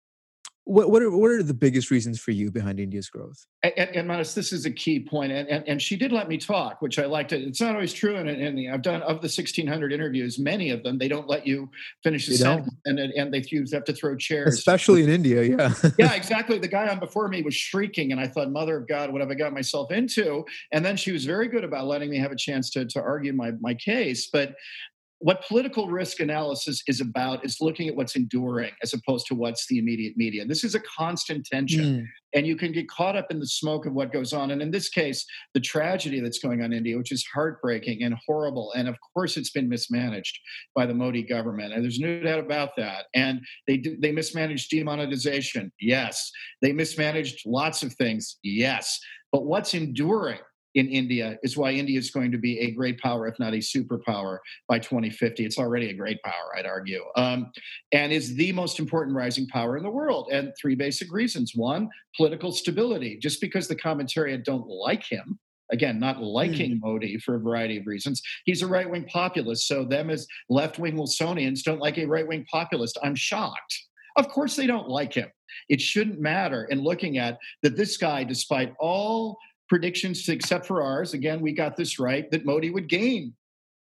[0.65, 3.45] what what are what are the biggest reasons for you behind India's growth?
[3.63, 6.38] And, and Manas, this is a key point, and, and and she did let me
[6.38, 7.34] talk, which I liked.
[7.34, 7.41] It.
[7.41, 10.84] It's not always true, and, and I've done of the sixteen hundred interviews, many of
[10.84, 11.69] them they don't let you
[12.04, 13.43] finish a sentence, and and they
[13.74, 15.43] have to throw chairs, especially in India.
[15.43, 16.60] Yeah, yeah, exactly.
[16.60, 19.32] The guy on before me was shrieking, and I thought, Mother of God, what have
[19.32, 20.45] I got myself into?
[20.71, 23.34] And then she was very good about letting me have a chance to to argue
[23.34, 24.54] my my case, but
[25.21, 29.67] what political risk analysis is about is looking at what's enduring as opposed to what's
[29.67, 30.45] the immediate media.
[30.45, 32.05] This is a constant tension, mm.
[32.34, 34.49] and you can get caught up in the smoke of what goes on.
[34.49, 38.15] And in this case, the tragedy that's going on in India, which is heartbreaking and
[38.25, 40.39] horrible, and of course, it's been mismanaged
[40.73, 43.05] by the Modi government, and there's no doubt about that.
[43.13, 46.31] And they they mismanaged demonetization, yes.
[46.63, 48.99] They mismanaged lots of things, yes.
[49.31, 50.39] But what's enduring
[50.75, 53.57] in India is why India is going to be a great power, if not a
[53.57, 55.45] superpower, by 2050.
[55.45, 57.51] It's already a great power, I'd argue, um,
[57.91, 60.29] and is the most important rising power in the world.
[60.31, 63.17] And three basic reasons: one, political stability.
[63.21, 65.39] Just because the commentariat don't like him,
[65.71, 66.81] again, not liking mm.
[66.81, 68.21] Modi for a variety of reasons.
[68.45, 69.67] He's a right wing populist.
[69.67, 72.97] So, them as left wing Wilsonians don't like a right wing populist.
[73.03, 73.88] I'm shocked.
[74.17, 75.29] Of course, they don't like him.
[75.69, 79.38] It shouldn't matter in looking at that this guy, despite all
[79.71, 81.13] predictions, except for ours.
[81.13, 83.34] Again, we got this right that Modi would gain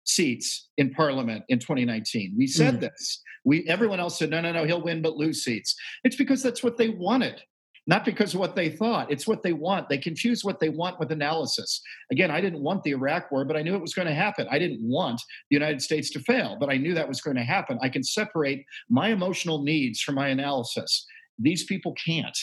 [0.03, 2.35] seats in parliament in 2019.
[2.37, 2.81] We said mm.
[2.81, 3.23] this.
[3.45, 5.77] We everyone else said no, no, no, he'll win but lose seats.
[6.03, 7.41] It's because that's what they wanted,
[7.87, 9.13] not because of what they thought.
[9.13, 9.89] It's what they want.
[9.89, 11.81] They confuse what they want with analysis.
[12.11, 14.49] Again, I didn't want the Iraq war, but I knew it was going to happen.
[14.51, 17.45] I didn't want the United States to fail, but I knew that was going to
[17.45, 17.79] happen.
[17.81, 21.07] I can separate my emotional needs from my analysis.
[21.39, 22.37] These people can't.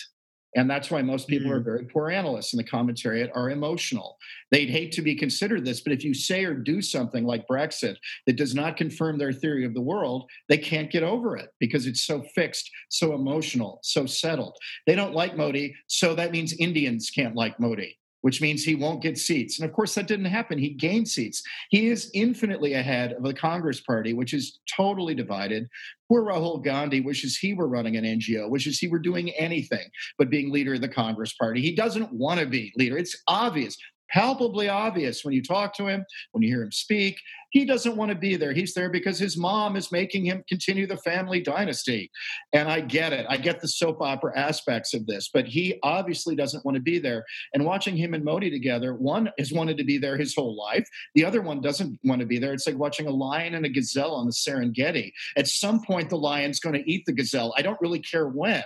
[0.56, 1.56] And that's why most people mm.
[1.56, 4.18] are very poor analysts in the commentariat are emotional.
[4.52, 7.96] They'd hate to be considered this, but if you say or do something like Brexit
[8.28, 11.88] that does not confirm their theory of the world, they can't get over it because
[11.88, 14.56] it's so fixed, so emotional, so settled.
[14.86, 19.02] They don't like Modi, so that means Indians can't like Modi which means he won't
[19.02, 19.60] get seats.
[19.60, 20.58] And of course, that didn't happen.
[20.58, 21.44] He gained seats.
[21.70, 25.68] He is infinitely ahead of the Congress Party, which is totally divided.
[26.08, 30.30] Poor Rahul Gandhi wishes he were running an NGO, wishes he were doing anything but
[30.30, 31.62] being leader of the Congress Party.
[31.62, 32.98] He doesn't want to be leader.
[32.98, 33.78] It's obvious.
[34.14, 37.20] Palpably obvious when you talk to him, when you hear him speak.
[37.50, 38.52] He doesn't want to be there.
[38.52, 42.10] He's there because his mom is making him continue the family dynasty.
[42.52, 43.26] And I get it.
[43.30, 46.98] I get the soap opera aspects of this, but he obviously doesn't want to be
[46.98, 47.26] there.
[47.54, 50.88] And watching him and Modi together, one has wanted to be there his whole life.
[51.14, 52.54] The other one doesn't want to be there.
[52.54, 55.12] It's like watching a lion and a gazelle on the Serengeti.
[55.38, 57.54] At some point, the lion's going to eat the gazelle.
[57.58, 58.64] I don't really care when.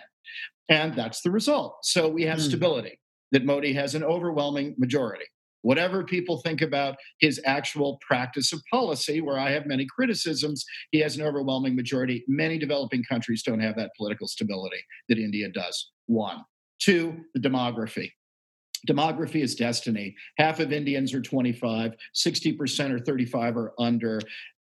[0.69, 1.77] And that's the result.
[1.83, 2.47] So we have mm.
[2.47, 2.99] stability
[3.31, 5.25] that Modi has an overwhelming majority.
[5.61, 10.99] Whatever people think about his actual practice of policy, where I have many criticisms, he
[10.99, 12.23] has an overwhelming majority.
[12.27, 15.91] Many developing countries don't have that political stability that India does.
[16.05, 16.43] One.
[16.79, 18.11] Two, the demography.
[18.87, 20.15] Demography is destiny.
[20.37, 24.21] Half of Indians are 25, 60% or 35 are under.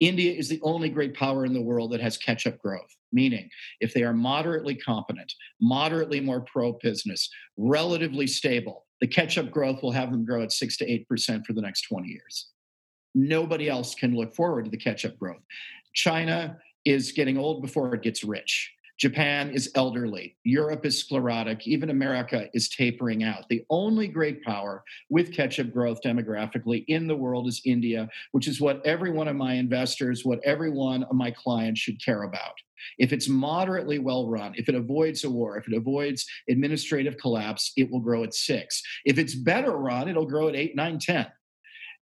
[0.08, 3.50] India is the only great power in the world that has catch up growth, meaning
[3.80, 9.82] if they are moderately competent, moderately more pro business, relatively stable, the catch up growth
[9.82, 12.50] will have them grow at 6 to 8% for the next 20 years.
[13.16, 15.44] Nobody else can look forward to the catch up growth.
[15.94, 18.72] China is getting old before it gets rich.
[19.00, 20.38] Japan is elderly.
[20.44, 21.68] Europe is sclerotic.
[21.68, 23.50] Even America is tapering out.
[23.50, 28.48] The only great power with catch up growth demographically in the world is India, which
[28.48, 32.24] is what every one of my investors, what every one of my clients should care
[32.24, 32.54] about.
[32.98, 37.72] If it's moderately well run, if it avoids a war, if it avoids administrative collapse,
[37.78, 38.82] it will grow at six.
[39.06, 41.28] If it's better run, it'll grow at eight, nine, 10.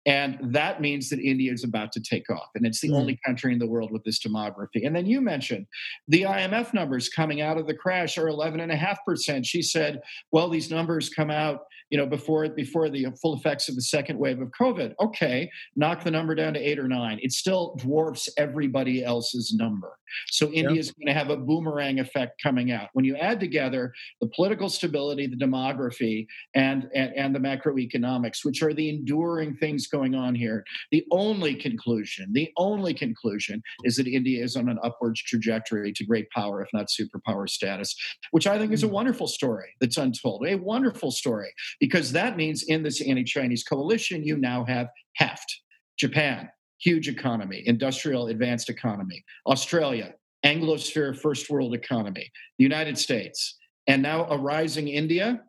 [0.06, 2.50] And that means that India is about to take off.
[2.56, 2.96] And it's the mm.
[2.96, 4.86] only country in the world with this demography.
[4.86, 5.68] And then you mentioned
[6.08, 9.46] the IMF numbers coming out of the crash are 11.5%.
[9.46, 13.76] She said, well, these numbers come out you know, before before the full effects of
[13.76, 14.94] the second wave of COVID.
[15.00, 17.20] Okay, knock the number down to eight or nine.
[17.22, 19.98] It still dwarfs everybody else's number.
[20.28, 20.80] So India yep.
[20.80, 22.90] is going to have a boomerang effect coming out.
[22.94, 28.62] When you add together the political stability, the demography, and, and, and the macroeconomics, which
[28.64, 34.08] are the enduring things going on here, the only conclusion, the only conclusion is that
[34.08, 37.96] India is on an upwards trajectory to great power, if not superpower status,
[38.32, 38.94] which I think is a hmm.
[38.94, 40.46] wonderful story that's untold.
[40.48, 45.62] A wonderful story because that means in this anti Chinese coalition, you now have heft.
[45.98, 46.50] Japan,
[46.80, 49.24] huge economy, industrial advanced economy.
[49.46, 50.14] Australia,
[50.46, 52.32] Anglosphere first world economy.
[52.58, 55.42] The United States, and now a rising India.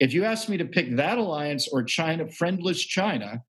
[0.00, 3.42] If you ask me to pick that alliance or China, friendless China,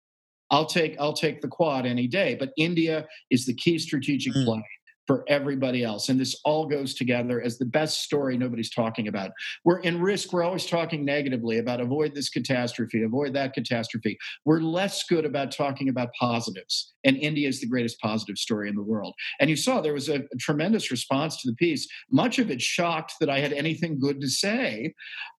[0.53, 2.35] I'll take I'll take the quad any day.
[2.39, 4.45] But India is the key strategic mm.
[4.45, 4.63] play
[5.07, 6.09] for everybody else.
[6.09, 9.31] And this all goes together as the best story nobody's talking about.
[9.63, 10.31] We're in risk.
[10.31, 14.17] We're always talking negatively about avoid this catastrophe, avoid that catastrophe.
[14.45, 16.93] We're less good about talking about positives.
[17.05, 19.13] And India is the greatest positive story in the world.
[19.39, 21.87] And you saw there was a, a tremendous response to the piece.
[22.09, 24.93] Much of it shocked that I had anything good to say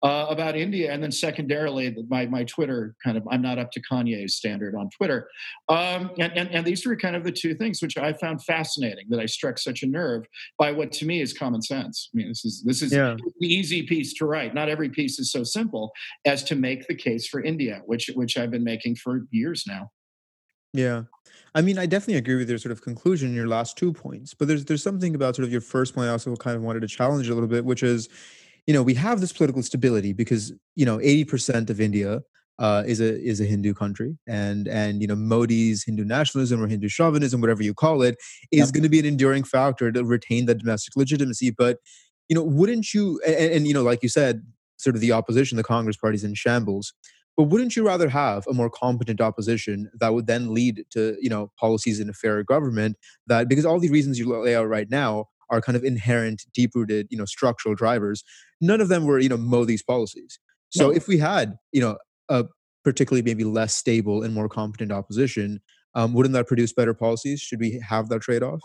[0.03, 0.91] uh, about India.
[0.91, 4.89] And then secondarily, my, my Twitter kind of, I'm not up to Kanye's standard on
[4.89, 5.29] Twitter.
[5.69, 9.05] Um, and, and, and these were kind of the two things which I found fascinating
[9.09, 10.25] that I struck such a nerve
[10.57, 12.09] by what to me is common sense.
[12.13, 13.15] I mean, this is, this is yeah.
[13.39, 14.53] the easy piece to write.
[14.53, 15.91] Not every piece is so simple
[16.25, 19.91] as to make the case for India, which, which I've been making for years now.
[20.73, 21.03] Yeah.
[21.55, 24.33] I mean, I definitely agree with your sort of conclusion in your last two points,
[24.33, 26.81] but there's there's something about sort of your first point I also kind of wanted
[26.81, 28.09] to challenge a little bit, which is,
[28.65, 32.23] you know, we have this political stability because you know 80% of India
[32.59, 36.67] uh, is a is a Hindu country, and and you know Modi's Hindu nationalism or
[36.67, 38.15] Hindu chauvinism, whatever you call it,
[38.51, 38.73] is yep.
[38.73, 41.51] going to be an enduring factor to retain that domestic legitimacy.
[41.51, 41.79] But
[42.29, 43.19] you know, wouldn't you?
[43.25, 44.43] And, and you know, like you said,
[44.77, 46.93] sort of the opposition, the Congress party's in shambles.
[47.35, 51.29] But wouldn't you rather have a more competent opposition that would then lead to you
[51.29, 54.89] know policies in a fairer government that because all the reasons you lay out right
[54.89, 58.23] now are kind of inherent, deep-rooted, you know, structural drivers.
[58.61, 60.39] None of them were you know Modi's policies.
[60.69, 61.97] So if we had you know
[62.29, 62.45] a
[62.83, 65.61] particularly maybe less stable and more competent opposition,
[65.95, 67.39] um, wouldn't that produce better policies?
[67.39, 68.61] Should we have that trade-off?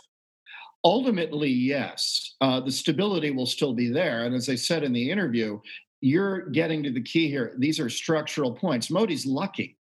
[0.85, 2.35] Ultimately, yes.
[2.41, 4.25] Uh, the stability will still be there.
[4.25, 5.61] And as I said in the interview,
[6.01, 7.55] you're getting to the key here.
[7.59, 8.91] These are structural points.
[8.91, 9.78] Modi's lucky.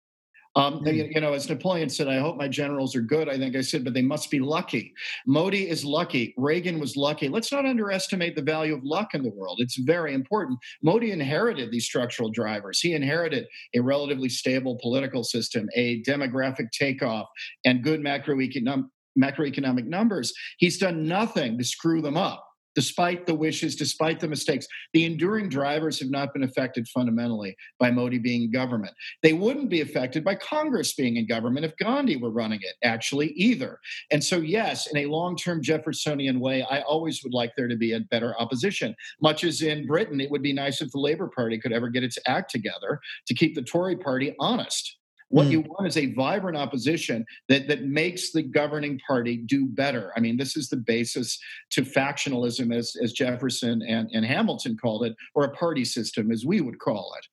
[0.54, 0.94] Um, mm.
[0.94, 3.28] you, you, know, as Napoleon said, I hope my generals are good.
[3.28, 4.92] I think I said, but they must be lucky.
[5.26, 6.34] Modi is lucky.
[6.36, 7.28] Reagan was lucky.
[7.28, 9.58] Let's not underestimate the value of luck in the world.
[9.60, 10.58] It's very important.
[10.82, 12.80] Modi inherited these structural drivers.
[12.80, 17.28] He inherited a relatively stable political system, a demographic takeoff,
[17.64, 18.84] and good macroeconomic
[19.20, 20.32] macroeconomic numbers.
[20.56, 22.42] He's done nothing to screw them up
[22.74, 24.66] despite the wishes, despite the mistakes.
[24.92, 28.94] The enduring drivers have not been affected fundamentally by Modi being in government.
[29.22, 33.28] They wouldn't be affected by Congress being in government if Gandhi were running it, actually,
[33.32, 33.78] either.
[34.10, 37.76] And so, yes, in a long term Jeffersonian way, I always would like there to
[37.76, 38.94] be a better opposition.
[39.20, 42.04] Much as in Britain, it would be nice if the Labour Party could ever get
[42.04, 44.98] its act together to keep the Tory party honest
[45.32, 45.52] What mm.
[45.52, 50.12] you want is a vibrant opposition that, that makes the governing party do better.
[50.14, 51.38] I mean, this is the basis
[51.70, 56.44] to factionalism, as, as Jefferson and, and Hamilton called it, or a party system, as
[56.44, 57.26] we would call it.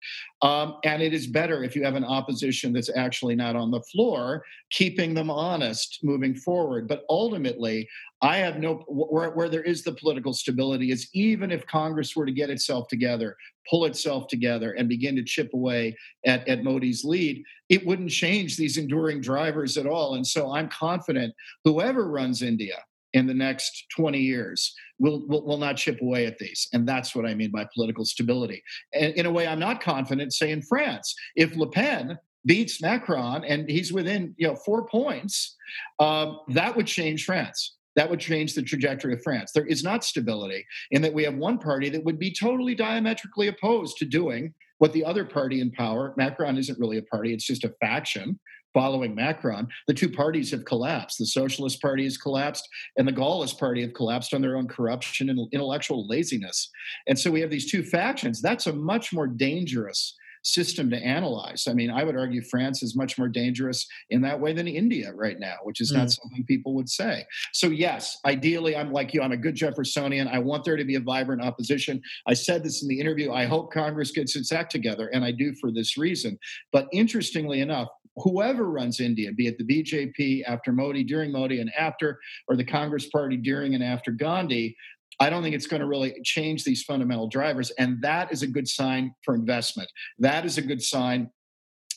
[0.47, 3.82] Um, and it is better if you have an opposition that's actually not on the
[3.82, 6.88] floor, keeping them honest moving forward.
[6.88, 7.89] But ultimately,
[8.21, 12.26] I have no where, where there is the political stability is even if Congress were
[12.26, 13.36] to get itself together,
[13.70, 15.95] pull itself together, and begin to chip away
[16.26, 20.15] at, at Modi's lead, it wouldn't change these enduring drivers at all.
[20.15, 22.76] And so I'm confident whoever runs India
[23.13, 26.67] in the next 20 years will, will, will not chip away at these.
[26.74, 28.61] And that's what I mean by political stability.
[28.93, 31.15] And in a way, I'm not confident, say in France.
[31.36, 35.55] If Le Pen beats Macron and he's within you know four points,
[35.99, 39.52] um, that would change France that would change the trajectory of France.
[39.52, 43.50] There is not stability in that we have one party that would be totally diametrically
[43.50, 47.45] opposed to doing what the other party in power, Macron isn't really a party, it's
[47.45, 48.39] just a faction
[48.74, 49.68] following Macron.
[49.88, 51.18] The two parties have collapsed.
[51.18, 55.30] The Socialist Party has collapsed, and the Gaullist Party have collapsed on their own corruption
[55.30, 56.70] and intellectual laziness.
[57.06, 58.41] And so we have these two factions.
[58.41, 61.67] That's a much more dangerous system to analyze.
[61.67, 65.11] I mean, I would argue France is much more dangerous in that way than India
[65.13, 66.19] right now, which is not mm.
[66.21, 67.25] something people would say.
[67.53, 70.27] So, yes, ideally, I'm like you, I'm a good Jeffersonian.
[70.27, 72.01] I want there to be a vibrant opposition.
[72.27, 73.31] I said this in the interview.
[73.31, 76.37] I hope Congress gets its act together, and I do for this reason.
[76.71, 81.71] But interestingly enough, whoever runs India, be it the BJP after Modi, during Modi, and
[81.77, 84.75] after, or the Congress Party during and after Gandhi,
[85.20, 87.72] I don't think it's going to really change these fundamental drivers.
[87.72, 89.89] And that is a good sign for investment.
[90.20, 91.30] That is a good sign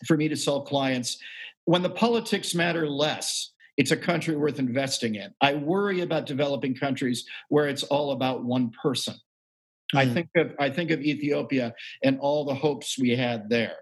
[0.07, 1.19] for me to sell clients.
[1.65, 5.33] When the politics matter less, it's a country worth investing in.
[5.41, 9.15] I worry about developing countries where it's all about one person.
[9.95, 9.99] Mm-hmm.
[9.99, 13.77] I think of I think of Ethiopia and all the hopes we had there.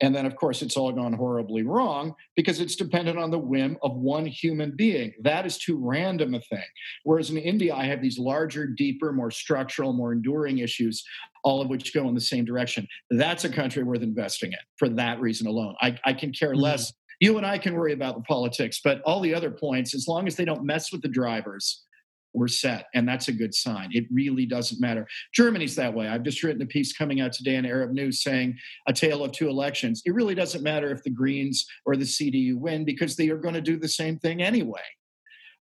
[0.00, 3.76] And then, of course, it's all gone horribly wrong because it's dependent on the whim
[3.82, 5.12] of one human being.
[5.22, 6.64] That is too random a thing.
[7.04, 11.04] Whereas in India, I have these larger, deeper, more structural, more enduring issues,
[11.44, 12.86] all of which go in the same direction.
[13.10, 15.74] That's a country worth investing in for that reason alone.
[15.80, 16.60] I, I can care mm-hmm.
[16.60, 16.92] less.
[17.20, 20.26] You and I can worry about the politics, but all the other points, as long
[20.26, 21.84] as they don't mess with the drivers,
[22.34, 22.86] we're set.
[22.94, 23.90] And that's a good sign.
[23.92, 25.06] It really doesn't matter.
[25.32, 26.08] Germany's that way.
[26.08, 29.32] I've just written a piece coming out today in Arab News saying a tale of
[29.32, 30.02] two elections.
[30.04, 33.54] It really doesn't matter if the Greens or the CDU win because they are going
[33.54, 34.82] to do the same thing anyway.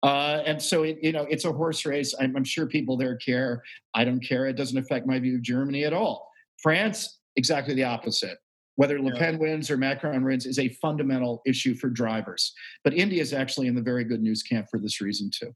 [0.02, 2.14] Uh, and so, it, you know, it's a horse race.
[2.20, 3.62] I'm, I'm sure people there care.
[3.94, 4.46] I don't care.
[4.46, 6.30] It doesn't affect my view of Germany at all.
[6.62, 8.38] France, exactly the opposite.
[8.76, 12.52] Whether Le Pen wins or Macron wins is a fundamental issue for drivers.
[12.84, 15.54] But India is actually in the very good news camp for this reason, too.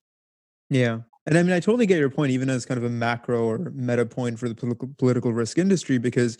[0.70, 1.00] Yeah.
[1.26, 3.58] And I mean, I totally get your point, even as kind of a macro or
[3.74, 6.38] meta point for the political political risk industry, because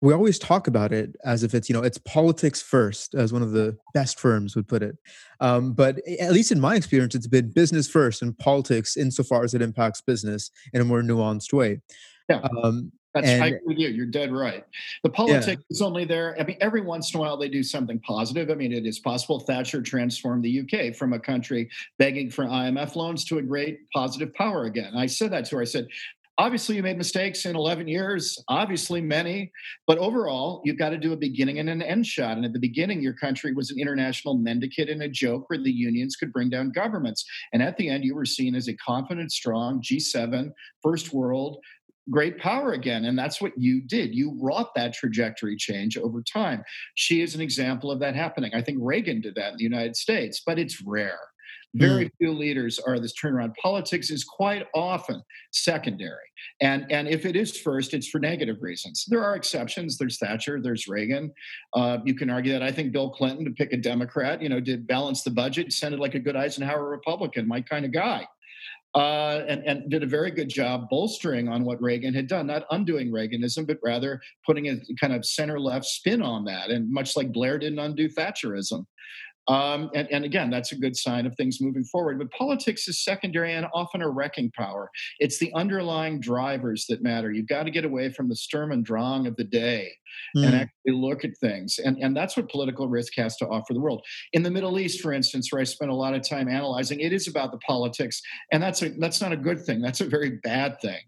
[0.00, 3.42] we always talk about it as if it's you know it's politics first, as one
[3.42, 4.96] of the best firms would put it.
[5.40, 9.54] Um, but at least in my experience, it's been business first and politics insofar as
[9.54, 11.80] it impacts business in a more nuanced way.
[12.28, 12.40] Yeah.
[12.62, 13.88] Um, that's and, I agree with you.
[13.88, 14.64] You're dead right.
[15.02, 15.74] The politics yeah.
[15.74, 16.36] is only there.
[16.40, 18.50] I mean, every once in a while they do something positive.
[18.50, 22.96] I mean, it is possible Thatcher transformed the UK from a country begging for IMF
[22.96, 24.94] loans to a great positive power again.
[24.96, 25.62] I said that to her.
[25.62, 25.88] I said,
[26.38, 29.52] obviously you made mistakes in 11 years obviously many
[29.86, 32.58] but overall you've got to do a beginning and an end shot and at the
[32.58, 36.48] beginning your country was an international mendicant and a joke where the unions could bring
[36.48, 40.50] down governments and at the end you were seen as a confident strong g7
[40.82, 41.58] first world
[42.10, 43.04] great power again.
[43.04, 44.14] And that's what you did.
[44.14, 46.64] You wrought that trajectory change over time.
[46.94, 48.52] She is an example of that happening.
[48.54, 51.18] I think Reagan did that in the United States, but it's rare.
[51.74, 52.10] Very mm.
[52.18, 53.54] few leaders are this turnaround.
[53.56, 55.22] Politics is quite often
[55.52, 56.18] secondary.
[56.60, 59.06] And, and if it is first, it's for negative reasons.
[59.08, 59.96] There are exceptions.
[59.96, 61.32] There's Thatcher, there's Reagan.
[61.72, 64.60] Uh, you can argue that I think Bill Clinton, to pick a Democrat, you know,
[64.60, 68.26] did balance the budget, sounded like a good Eisenhower Republican, my kind of guy
[68.94, 72.66] uh, and, and did a very good job bolstering on what Reagan had done, not
[72.70, 76.70] undoing Reaganism, but rather putting a kind of center left spin on that.
[76.70, 78.84] And much like Blair didn't undo Thatcherism.
[79.48, 82.18] Um, and, and, again, that's a good sign of things moving forward.
[82.18, 84.88] But politics is secondary and often a wrecking power.
[85.18, 87.32] It's the underlying drivers that matter.
[87.32, 89.90] You've got to get away from the Sturm und Drang of the day
[90.36, 90.44] mm.
[90.44, 90.60] and hmm.
[90.60, 91.80] actually look at things.
[91.84, 94.04] And, and that's what political risk has to offer the world.
[94.32, 97.12] In the Middle East, for instance, where I spent a lot of time analyzing, it
[97.12, 98.22] is about the politics.
[98.52, 101.00] And that's, a, that's not a good thing, that's a very bad thing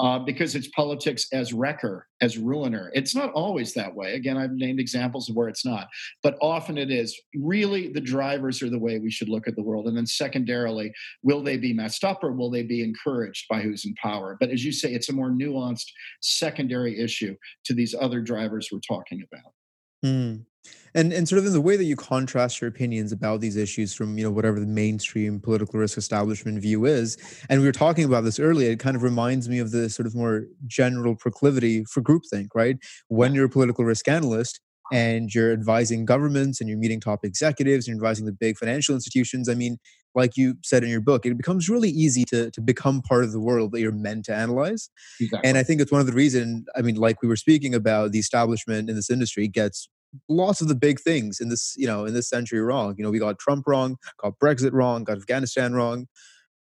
[0.00, 2.90] uh, because it's politics as wrecker, as ruiner.
[2.94, 4.14] It's not always that way.
[4.14, 5.88] Again, I've named examples of where it's not,
[6.22, 7.20] but often it is.
[7.34, 9.86] Really, the drivers are the way we should look at the world.
[9.86, 10.92] And then, secondarily,
[11.22, 14.36] will they be messed up or will they be encouraged by who's in power?
[14.38, 15.90] But as you say, it's a more nuanced
[16.20, 19.52] secondary issue to these other drivers we're talking about.
[20.04, 20.44] Mm.
[20.94, 23.94] And and sort of in the way that you contrast your opinions about these issues
[23.94, 27.16] from you know whatever the mainstream political risk establishment view is,
[27.48, 28.70] and we were talking about this earlier.
[28.70, 32.76] It kind of reminds me of the sort of more general proclivity for groupthink, right?
[33.08, 34.60] When you're a political risk analyst
[34.90, 38.94] and you're advising governments and you're meeting top executives and you're advising the big financial
[38.94, 39.48] institutions.
[39.48, 39.76] I mean,
[40.14, 43.32] like you said in your book, it becomes really easy to to become part of
[43.32, 44.90] the world that you're meant to analyze.
[45.20, 45.48] Exactly.
[45.48, 46.66] And I think it's one of the reasons.
[46.76, 49.88] I mean, like we were speaking about, the establishment in this industry gets
[50.28, 52.94] lots of the big things in this, you know, in this century wrong.
[52.96, 56.06] You know, we got Trump wrong, got Brexit wrong, got Afghanistan wrong.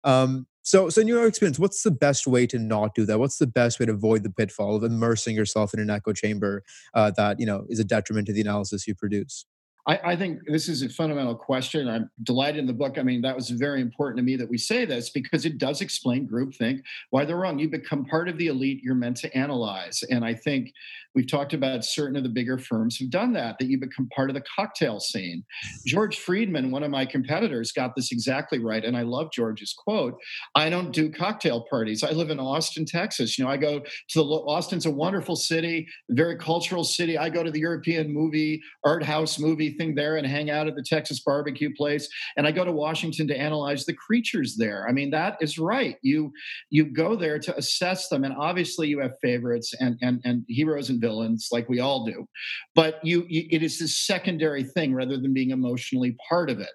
[0.04, 3.20] Um, so, so in your experience, what's the best way to not do that?
[3.20, 6.64] What's the best way to avoid the pitfall of immersing yourself in an echo chamber
[6.94, 9.46] uh, that you know is a detriment to the analysis you produce?
[9.88, 11.88] I, I, think this is a fundamental question.
[11.88, 12.98] I'm delighted in the book.
[12.98, 15.80] I mean, that was very important to me that we say this because it does
[15.80, 16.82] explain groupthink,
[17.12, 17.58] why they're wrong.
[17.58, 20.04] You become part of the elite you're meant to analyze.
[20.10, 20.74] And I think
[21.16, 24.30] we've talked about certain of the bigger firms who've done that, that you become part
[24.30, 25.44] of the cocktail scene.
[25.86, 28.84] George Friedman, one of my competitors, got this exactly right.
[28.84, 30.20] And I love George's quote
[30.54, 32.04] I don't do cocktail parties.
[32.04, 33.38] I live in Austin, Texas.
[33.38, 37.18] You know, I go to the Austin's a wonderful city, very cultural city.
[37.18, 40.76] I go to the European movie, art house movie anything there and hang out at
[40.76, 42.08] the Texas barbecue place.
[42.36, 44.86] And I go to Washington to analyze the creatures there.
[44.88, 45.98] I mean, that is right.
[46.02, 46.32] You
[46.70, 50.90] you go there to assess them, and obviously you have favorites and and and heroes
[50.90, 52.28] and villains like we all do.
[52.76, 56.72] But you, you it is this secondary thing rather than being emotionally part of it.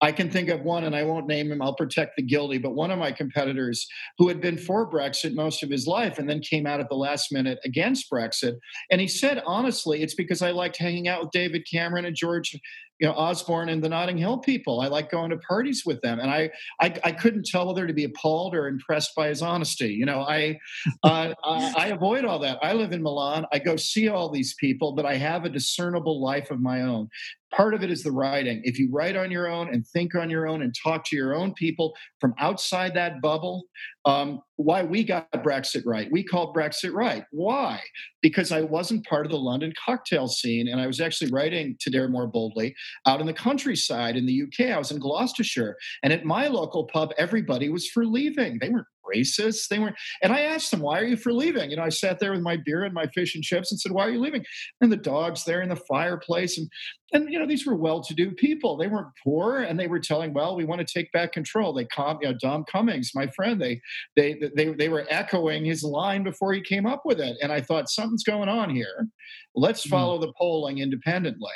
[0.00, 1.62] I can think of one, and I won't name him.
[1.62, 2.58] I'll protect the guilty.
[2.58, 3.86] But one of my competitors
[4.18, 6.94] who had been for Brexit most of his life and then came out at the
[6.94, 8.54] last minute against Brexit,
[8.90, 12.45] and he said honestly, it's because I liked hanging out with David Cameron and George
[12.46, 12.62] church
[12.98, 14.80] you know Osborne and the Notting Hill people.
[14.80, 17.92] I like going to parties with them, and I I, I couldn't tell whether to
[17.92, 19.88] be appalled or impressed by his honesty.
[19.88, 20.58] You know, I,
[21.02, 22.58] uh, I I avoid all that.
[22.62, 23.46] I live in Milan.
[23.52, 27.08] I go see all these people, but I have a discernible life of my own
[27.56, 28.60] part of it is the writing.
[28.64, 31.34] If you write on your own and think on your own and talk to your
[31.34, 33.64] own people from outside that bubble,
[34.04, 36.10] um, why we got Brexit right.
[36.10, 37.24] We called Brexit right.
[37.30, 37.80] Why?
[38.20, 41.90] Because I wasn't part of the London cocktail scene and I was actually writing to
[41.90, 42.74] Dare More Boldly
[43.06, 44.70] out in the countryside in the UK.
[44.70, 45.76] I was in Gloucestershire.
[46.02, 48.58] And at my local pub, everybody was for leaving.
[48.58, 49.68] They weren't racist.
[49.68, 49.96] They weren't.
[50.22, 51.70] And I asked them, why are you for leaving?
[51.70, 53.92] You know, I sat there with my beer and my fish and chips and said,
[53.92, 54.44] why are you leaving?
[54.80, 56.58] And the dog's there in the fireplace.
[56.58, 56.68] And,
[57.12, 58.76] and you know, these were well-to-do people.
[58.76, 59.60] They weren't poor.
[59.60, 61.72] And they were telling, well, we want to take back control.
[61.72, 63.80] They, com- you know, Dom Cummings, my friend, they,
[64.16, 67.36] they, they, they were echoing his line before he came up with it.
[67.42, 69.08] And I thought, something's going on here.
[69.54, 69.90] Let's hmm.
[69.90, 71.48] follow the polling independently.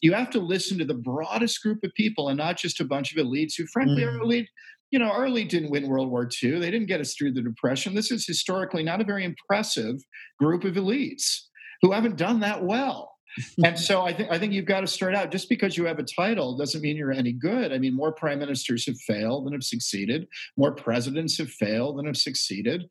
[0.00, 3.14] You have to listen to the broadest group of people and not just a bunch
[3.14, 4.06] of elites who, frankly, mm.
[4.06, 4.48] are elite
[4.92, 6.60] you know, our elite didn't win World War II.
[6.60, 7.94] They didn't get us through the Depression.
[7.94, 9.96] This is historically not a very impressive
[10.38, 11.46] group of elites
[11.80, 13.08] who haven't done that well.
[13.64, 15.32] and so I think I think you've got to start out.
[15.32, 17.72] Just because you have a title doesn't mean you're any good.
[17.72, 20.28] I mean, more prime ministers have failed than have succeeded.
[20.58, 22.84] More presidents have failed than have succeeded.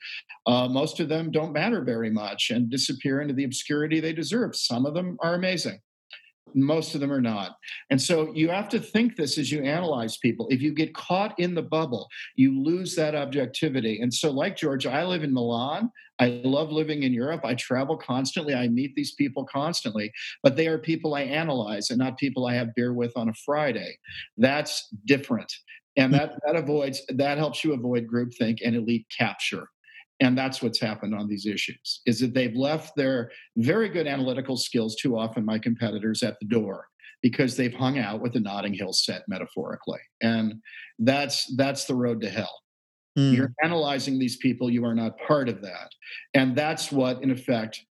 [0.47, 4.55] Uh, most of them don't matter very much and disappear into the obscurity they deserve.
[4.55, 5.79] Some of them are amazing
[6.55, 7.55] most of them are not.
[7.89, 10.47] And so you have to think this as you analyze people.
[10.49, 14.01] If you get caught in the bubble, you lose that objectivity.
[14.01, 15.91] And so, like George, I live in Milan.
[16.19, 17.41] I love living in Europe.
[17.43, 18.53] I travel constantly.
[18.53, 20.11] I meet these people constantly,
[20.43, 23.33] but they are people I analyze and not people I have beer with on a
[23.33, 23.97] Friday.
[24.37, 25.51] That's different.
[25.97, 29.67] And that, that avoids that helps you avoid groupthink and elite capture
[30.21, 34.55] and that's what's happened on these issues is that they've left their very good analytical
[34.55, 36.85] skills too often my competitors at the door
[37.21, 39.99] because they've hung out with the notting hill set metaphorically.
[40.21, 40.55] And
[40.99, 42.57] that's that's the road to hell.
[43.19, 43.35] Mm.
[43.35, 45.89] you're analyzing these people you are not part of that.
[46.33, 47.83] And that's what in effect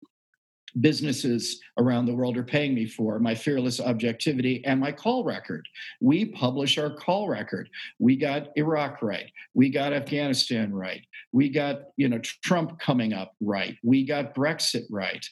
[0.80, 5.66] businesses around the world are paying me for my fearless objectivity and my call record.
[6.00, 7.68] We publish our call record.
[7.98, 9.30] We got Iraq right.
[9.54, 11.04] We got Afghanistan right.
[11.32, 13.76] We got, you know, Trump coming up right.
[13.82, 15.24] We got Brexit right.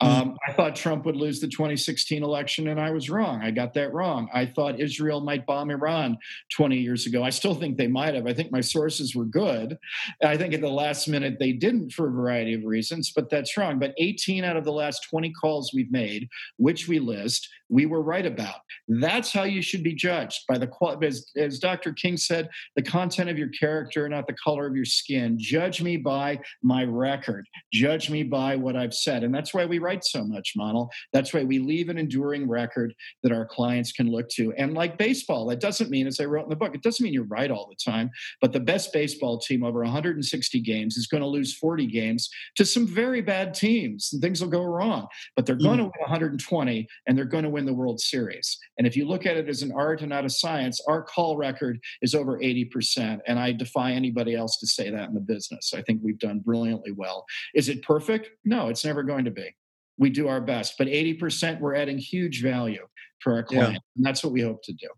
[0.00, 0.08] Hmm.
[0.08, 3.40] Um, I thought Trump would lose the 2016 election, and I was wrong.
[3.42, 4.28] I got that wrong.
[4.34, 6.18] I thought Israel might bomb Iran
[6.52, 7.22] 20 years ago.
[7.22, 8.26] I still think they might have.
[8.26, 9.78] I think my sources were good.
[10.22, 13.56] I think at the last minute they didn't for a variety of reasons, but that's
[13.56, 13.78] wrong.
[13.78, 18.02] But 18 out of the last 20 calls we've made, which we list, we were
[18.02, 18.60] right about.
[18.88, 20.70] That's how you should be judged by the.
[21.02, 21.92] As, as Dr.
[21.92, 25.36] King said, the content of your character, not the color of your skin.
[25.38, 27.46] Judge me by my record.
[27.72, 30.88] Judge me by what I've said, and that's why we write so much, Monel.
[31.12, 34.52] That's why we leave an enduring record that our clients can look to.
[34.54, 37.12] And like baseball, that doesn't mean, as I wrote in the book, it doesn't mean
[37.12, 38.10] you're right all the time,
[38.40, 42.64] but the best baseball team over 160 games is going to lose 40 games to
[42.64, 45.06] some very bad teams and things will go wrong.
[45.36, 45.84] But they're going mm.
[45.84, 48.58] to win 120 and they're going to win the World Series.
[48.78, 51.36] And if you look at it as an art and not a science, our call
[51.36, 53.20] record is over 80%.
[53.26, 55.72] And I defy anybody else to say that in the business.
[55.74, 57.24] I think we've done brilliantly well.
[57.54, 58.30] Is it perfect?
[58.44, 59.54] No, it's never going to be.
[59.98, 62.86] We do our best, but 80% we're adding huge value
[63.20, 63.74] for our client.
[63.74, 63.78] Yeah.
[63.96, 64.88] And that's what we hope to do.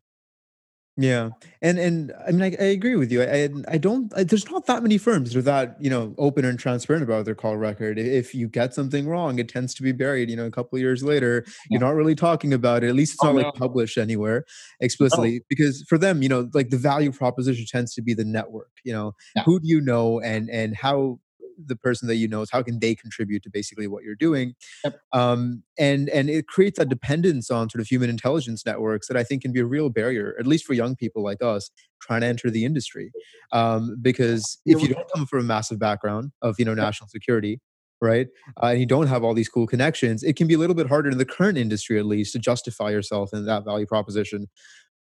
[0.99, 1.31] Yeah,
[1.61, 3.23] and and I mean, I, I agree with you.
[3.23, 4.11] I I don't.
[4.17, 7.27] I, there's not that many firms that are that you know open and transparent about
[7.27, 7.99] their call record.
[7.99, 10.31] If you get something wrong, it tends to be buried.
[10.31, 12.89] You know, a couple years later, you're not really talking about it.
[12.89, 13.43] At least it's oh, not no.
[13.43, 14.53] like published anywhere oh.
[14.81, 15.43] explicitly.
[15.51, 18.71] Because for them, you know, like the value proposition tends to be the network.
[18.83, 19.43] You know, yeah.
[19.43, 21.19] who do you know, and and how
[21.65, 24.55] the person that you know is how can they contribute to basically what you're doing
[24.85, 24.99] yep.
[25.13, 29.23] um, and and it creates a dependence on sort of human intelligence networks that i
[29.23, 32.27] think can be a real barrier at least for young people like us trying to
[32.27, 33.11] enter the industry
[33.53, 37.61] um, because if you don't come from a massive background of you know national security
[38.01, 38.29] right
[38.63, 40.89] uh, and you don't have all these cool connections it can be a little bit
[40.89, 44.47] harder in the current industry at least to justify yourself in that value proposition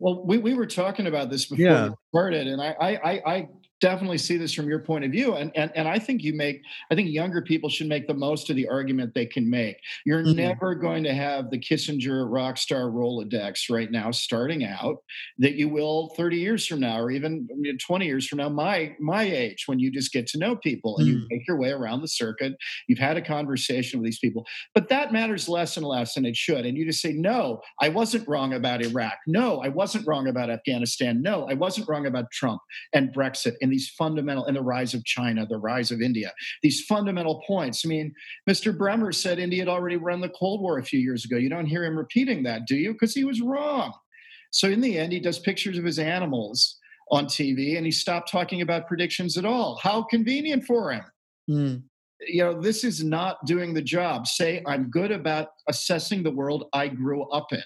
[0.00, 1.88] well, we, we were talking about this before yeah.
[1.88, 3.48] we started, and I, I, I
[3.88, 6.62] definitely see this from your point of view and, and and i think you make
[6.90, 9.76] i think younger people should make the most of the argument they can make.
[10.04, 10.36] You're mm-hmm.
[10.36, 14.96] never going to have the kissinger rock star rolodex right now starting out
[15.38, 17.48] that you will 30 years from now or even
[17.84, 21.08] 20 years from now my my age when you just get to know people and
[21.08, 21.18] mm-hmm.
[21.18, 22.54] you make your way around the circuit.
[22.88, 24.44] You've had a conversation with these people.
[24.74, 27.88] But that matters less and less and it should and you just say no i
[27.88, 29.14] wasn't wrong about iraq.
[29.26, 31.22] No i wasn't wrong about afghanistan.
[31.22, 32.60] No i wasn't wrong about trump
[32.92, 36.82] and brexit and these fundamental and the rise of China, the rise of India, these
[36.82, 37.84] fundamental points.
[37.84, 38.14] I mean,
[38.48, 38.76] Mr.
[38.76, 41.36] Bremmer said India had already run the Cold War a few years ago.
[41.36, 42.92] You don't hear him repeating that, do you?
[42.92, 43.92] Because he was wrong.
[44.52, 46.78] So in the end, he does pictures of his animals
[47.10, 49.80] on TV and he stopped talking about predictions at all.
[49.82, 51.04] How convenient for him.
[51.50, 51.82] Mm.
[52.28, 54.28] You know, this is not doing the job.
[54.28, 57.64] Say, I'm good about assessing the world I grew up in.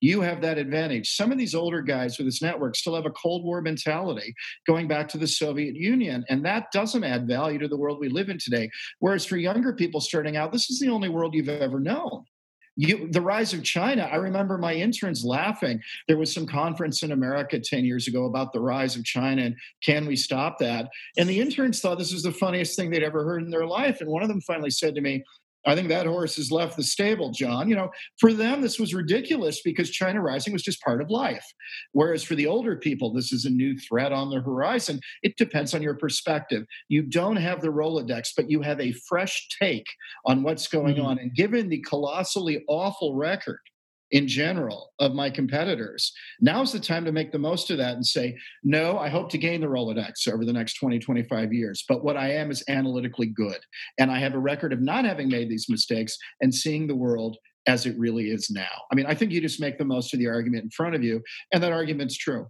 [0.00, 1.10] You have that advantage.
[1.10, 4.34] Some of these older guys with this network still have a Cold War mentality
[4.66, 8.08] going back to the Soviet Union, and that doesn't add value to the world we
[8.08, 8.70] live in today.
[8.98, 12.24] Whereas for younger people starting out, this is the only world you've ever known.
[12.76, 14.08] You, the rise of China.
[14.10, 15.80] I remember my interns laughing.
[16.08, 19.56] There was some conference in America 10 years ago about the rise of China and
[19.80, 20.88] can we stop that?
[21.16, 24.00] And the interns thought this was the funniest thing they'd ever heard in their life.
[24.00, 25.22] And one of them finally said to me,
[25.66, 27.68] I think that horse has left the stable, John.
[27.68, 31.44] You know, for them, this was ridiculous because China Rising was just part of life.
[31.92, 35.00] Whereas for the older people, this is a new threat on the horizon.
[35.22, 36.64] It depends on your perspective.
[36.88, 39.86] You don't have the Rolodex, but you have a fresh take
[40.26, 41.06] on what's going mm-hmm.
[41.06, 41.18] on.
[41.18, 43.60] And given the colossally awful record
[44.14, 46.12] in general of my competitors.
[46.40, 49.38] Now's the time to make the most of that and say, no, I hope to
[49.38, 51.84] gain the Rolodex over the next 20, 25 years.
[51.88, 53.58] But what I am is analytically good.
[53.98, 57.36] And I have a record of not having made these mistakes and seeing the world
[57.66, 58.70] as it really is now.
[58.92, 61.02] I mean, I think you just make the most of the argument in front of
[61.02, 61.20] you,
[61.52, 62.46] and that argument's true.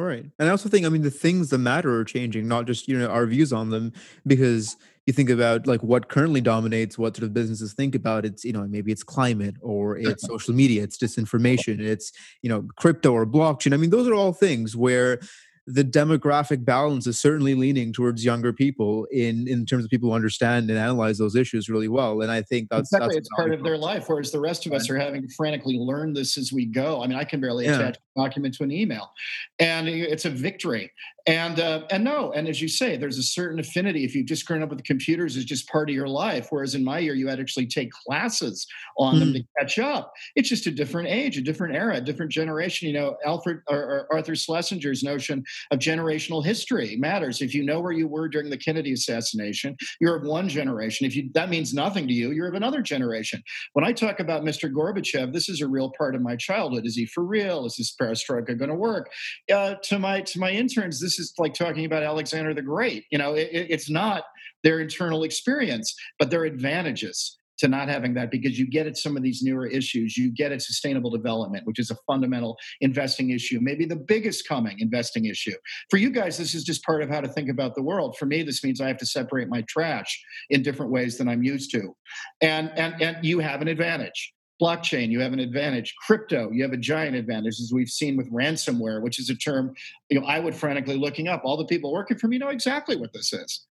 [0.00, 0.24] Right.
[0.38, 2.98] And I also think, I mean, the things that matter are changing, not just, you
[2.98, 3.92] know, our views on them,
[4.26, 4.76] because
[5.06, 8.52] you think about like what currently dominates what sort of businesses think about it's you
[8.52, 13.26] know maybe it's climate or it's social media it's disinformation it's you know crypto or
[13.26, 15.18] blockchain i mean those are all things where
[15.66, 20.14] the demographic balance is certainly leaning towards younger people in in terms of people who
[20.14, 22.22] understand and analyze those issues really well.
[22.22, 24.72] And I think that's exactly that's it's part of their life, whereas the rest of
[24.72, 27.02] us are having to frantically learn this as we go.
[27.02, 27.76] I mean, I can barely yeah.
[27.76, 29.10] attach document to an email,
[29.58, 30.90] and it's a victory.
[31.26, 34.46] And uh, and no, and as you say, there's a certain affinity if you've just
[34.46, 36.48] grown up with computers is just part of your life.
[36.50, 38.66] Whereas in my year, you had to actually take classes
[38.98, 39.20] on mm-hmm.
[39.20, 40.12] them to catch up.
[40.34, 42.88] It's just a different age, a different era, a different generation.
[42.88, 47.42] You know, Alfred or, or Arthur Schlesinger's notion of generational history matters.
[47.42, 51.06] If you know where you were during the Kennedy assassination, you're of one generation.
[51.06, 53.42] If you, that means nothing to you, you're of another generation.
[53.74, 54.72] When I talk about Mr.
[54.72, 56.86] Gorbachev, this is a real part of my childhood.
[56.86, 57.66] Is he for real?
[57.66, 59.10] Is this perestroika going to work?
[59.52, 63.04] Uh, to my to my interns, this is like talking about Alexander the Great.
[63.10, 64.24] You know, it, it's not
[64.62, 69.18] their internal experience, but their advantages to not having that because you get at some
[69.18, 70.16] of these newer issues.
[70.16, 74.78] You get at sustainable development, which is a fundamental investing issue, maybe the biggest coming
[74.80, 75.54] investing issue.
[75.90, 78.16] For you guys, this is just part of how to think about the world.
[78.18, 81.42] For me, this means I have to separate my trash in different ways than I'm
[81.42, 81.94] used to.
[82.40, 85.94] And and and you have an advantage blockchain, you have an advantage.
[85.96, 89.74] Crypto, you have a giant advantage, as we've seen with ransomware, which is a term
[90.10, 91.42] you know I would frantically looking up.
[91.44, 93.66] All the people working for me know exactly what this is.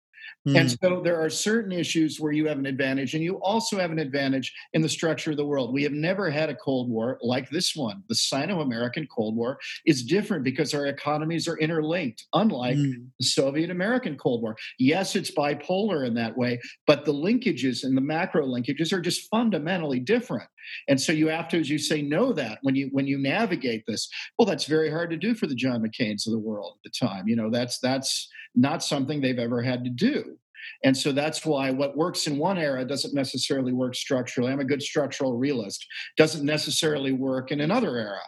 [0.48, 0.60] Mm.
[0.60, 3.92] And so there are certain issues where you have an advantage, and you also have
[3.92, 5.74] an advantage in the structure of the world.
[5.74, 8.04] We have never had a Cold War like this one.
[8.10, 13.08] The Sino American Cold War is different because our economies are interlinked, unlike mm.
[13.20, 14.56] the Soviet American Cold War.
[14.78, 19.30] Yes, it's bipolar in that way, but the linkages and the macro linkages are just
[19.30, 20.50] fundamentally different.
[20.88, 23.84] And so you have to, as you say, know that when you when you navigate
[23.88, 24.10] this.
[24.38, 27.08] Well, that's very hard to do for the John McCain's of the world at the
[27.08, 27.28] time.
[27.28, 30.38] You know, that's that's not something they've ever had to do.
[30.84, 34.52] And so that's why what works in one era doesn't necessarily work structurally.
[34.52, 35.86] I'm a good structural realist,
[36.18, 38.22] doesn't necessarily work in another era.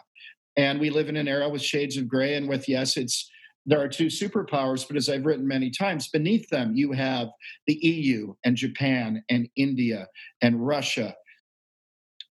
[0.56, 3.30] And we live in an era with shades of gray and with, yes, it's
[3.64, 7.28] there are two superpowers, but as I've written many times, beneath them you have
[7.66, 10.08] the EU and Japan and India
[10.40, 11.14] and Russia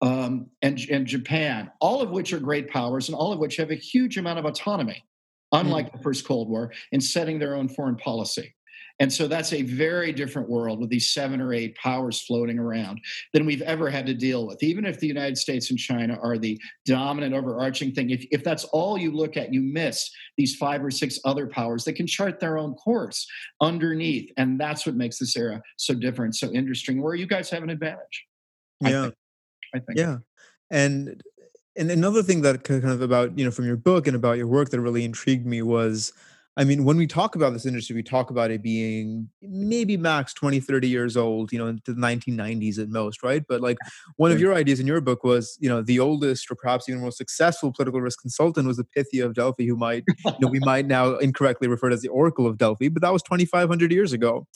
[0.02, 3.70] um, and, and Japan, all of which are great powers and all of which have
[3.70, 5.02] a huge amount of autonomy,
[5.52, 5.92] unlike mm.
[5.92, 8.54] the first Cold War, in setting their own foreign policy.
[9.00, 13.00] And so that's a very different world with these seven or eight powers floating around
[13.32, 14.62] than we've ever had to deal with.
[14.62, 18.64] Even if the United States and China are the dominant overarching thing, if, if that's
[18.64, 22.38] all you look at, you miss these five or six other powers that can chart
[22.38, 23.26] their own course
[23.60, 24.30] underneath.
[24.36, 27.70] And that's what makes this era so different, so interesting, where you guys have an
[27.70, 28.26] advantage.
[28.80, 28.88] Yeah.
[28.88, 29.14] I think.
[29.74, 29.98] I think.
[29.98, 30.16] Yeah.
[30.70, 31.22] And
[31.76, 34.46] and another thing that kind of about, you know, from your book and about your
[34.46, 36.12] work that really intrigued me was
[36.56, 40.34] I mean, when we talk about this industry, we talk about it being maybe max
[40.34, 43.42] 20, 30 years old, you know, into the 1990s at most, right?
[43.48, 43.78] But like
[44.16, 47.00] one of your ideas in your book was, you know, the oldest or perhaps even
[47.00, 50.58] most successful political risk consultant was the Pythia of Delphi, who might, you know, we
[50.62, 54.12] might now incorrectly refer to as the Oracle of Delphi, but that was 2,500 years
[54.12, 54.46] ago.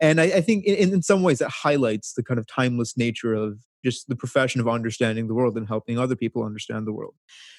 [0.00, 3.32] And I, I think in, in some ways that highlights the kind of timeless nature
[3.32, 7.14] of just the profession of understanding the world and helping other people understand the world.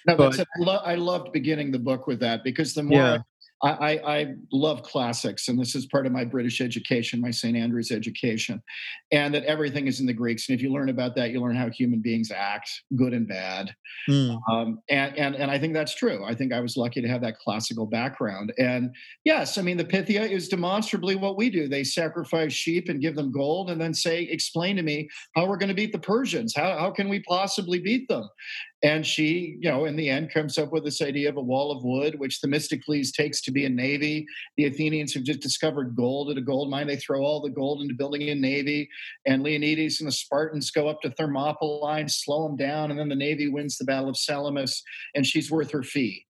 [0.08, 3.14] No, but, I, lo- I loved beginning the book with that because the more yeah.
[3.14, 3.20] I,
[3.66, 7.58] I, I, love classics, and this is part of my British education, my St.
[7.58, 8.62] Andrews education,
[9.12, 10.48] and that everything is in the Greeks.
[10.48, 13.74] And if you learn about that, you learn how human beings act, good and bad.
[14.08, 14.40] Mm.
[14.52, 16.24] Um, and, and, and I think that's true.
[16.24, 18.54] I think I was lucky to have that classical background.
[18.60, 18.94] And
[19.24, 21.68] yes, I mean, the Pythia is demonstrably what we do.
[21.68, 25.58] They sacrifice sheep and give them gold and then say, explain to me how we're
[25.58, 26.54] going to beat the Persians.
[26.56, 28.30] How, how can we possibly beat them?
[28.86, 31.72] And she, you know, in the end comes up with this idea of a wall
[31.72, 34.28] of wood, which Themistocles takes to be a navy.
[34.58, 36.86] The Athenians have just discovered gold at a gold mine.
[36.86, 38.88] They throw all the gold into building a navy.
[39.26, 43.16] And Leonidas and the Spartans go up to Thermopylae, slow them down, and then the
[43.16, 44.84] navy wins the Battle of Salamis,
[45.16, 46.28] and she's worth her fee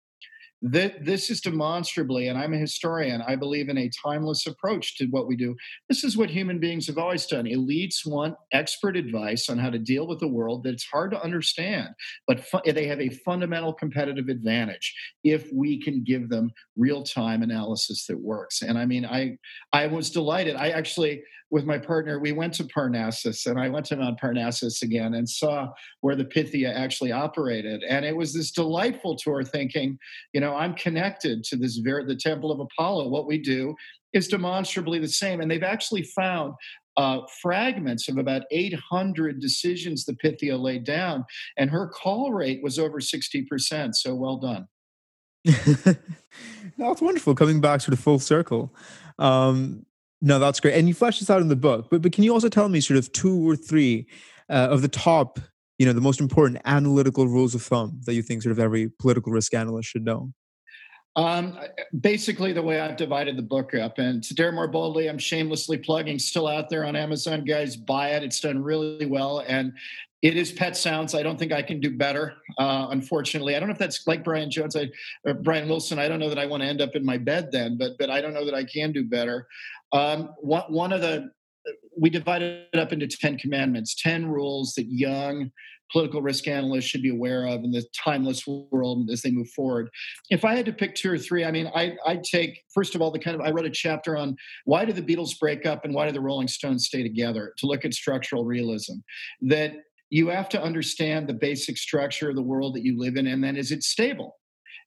[0.61, 5.27] this is demonstrably, and I'm a historian, I believe in a timeless approach to what
[5.27, 5.55] we do.
[5.89, 7.45] This is what human beings have always done.
[7.45, 11.89] Elites want expert advice on how to deal with a world that's hard to understand,
[12.27, 14.93] but fu- they have a fundamental competitive advantage
[15.23, 18.61] if we can give them real time analysis that works.
[18.61, 19.37] And I mean, I
[19.73, 20.55] I was delighted.
[20.55, 21.21] I actually
[21.51, 25.29] with my partner, we went to Parnassus and I went to Mount Parnassus again and
[25.29, 25.69] saw
[26.01, 27.83] where the Pythia actually operated.
[27.87, 29.97] And it was this delightful tour thinking,
[30.33, 33.09] you know, I'm connected to this very, the Temple of Apollo.
[33.09, 33.75] What we do
[34.13, 35.39] is demonstrably the same.
[35.39, 36.53] And they've actually found
[36.97, 41.25] uh, fragments of about 800 decisions the Pythia laid down.
[41.57, 43.93] And her call rate was over 60%.
[43.93, 44.67] So well done.
[46.77, 47.35] That's wonderful.
[47.35, 48.73] Coming back to the full circle.
[49.19, 49.85] Um,
[50.25, 50.73] no, that's great.
[50.73, 52.81] And you flesh this out in the book, but but can you also tell me
[52.81, 54.07] sort of two or three
[54.49, 55.39] uh, of the top,
[55.77, 58.89] you know, the most important analytical rules of thumb that you think sort of every
[58.89, 60.33] political risk analyst should know?
[61.15, 61.57] Um,
[62.01, 65.77] basically, the way I've divided the book up, and to dare more boldly, I'm shamelessly
[65.77, 67.45] plugging, still out there on Amazon.
[67.45, 68.23] Guys, buy it.
[68.23, 69.73] It's done really well, and
[70.21, 71.15] it is Pet Sounds.
[71.15, 72.33] I don't think I can do better.
[72.57, 74.89] Uh, unfortunately, I don't know if that's like Brian Jones I,
[75.23, 75.99] or Brian Wilson.
[75.99, 78.09] I don't know that I want to end up in my bed then, but but
[78.09, 79.47] I don't know that I can do better.
[79.93, 81.31] Um, one, one of the
[81.97, 85.51] we divided it up into 10 commandments 10 rules that young
[85.91, 89.89] political risk analysts should be aware of in the timeless world as they move forward.
[90.29, 93.01] If I had to pick two or three, I mean, I, I'd take, first of
[93.01, 95.85] all, the kind of, I wrote a chapter on why did the Beatles break up
[95.85, 98.95] and why did the Rolling Stones stay together to look at structural realism.
[99.41, 99.73] That
[100.09, 103.43] you have to understand the basic structure of the world that you live in and
[103.43, 104.37] then is it stable?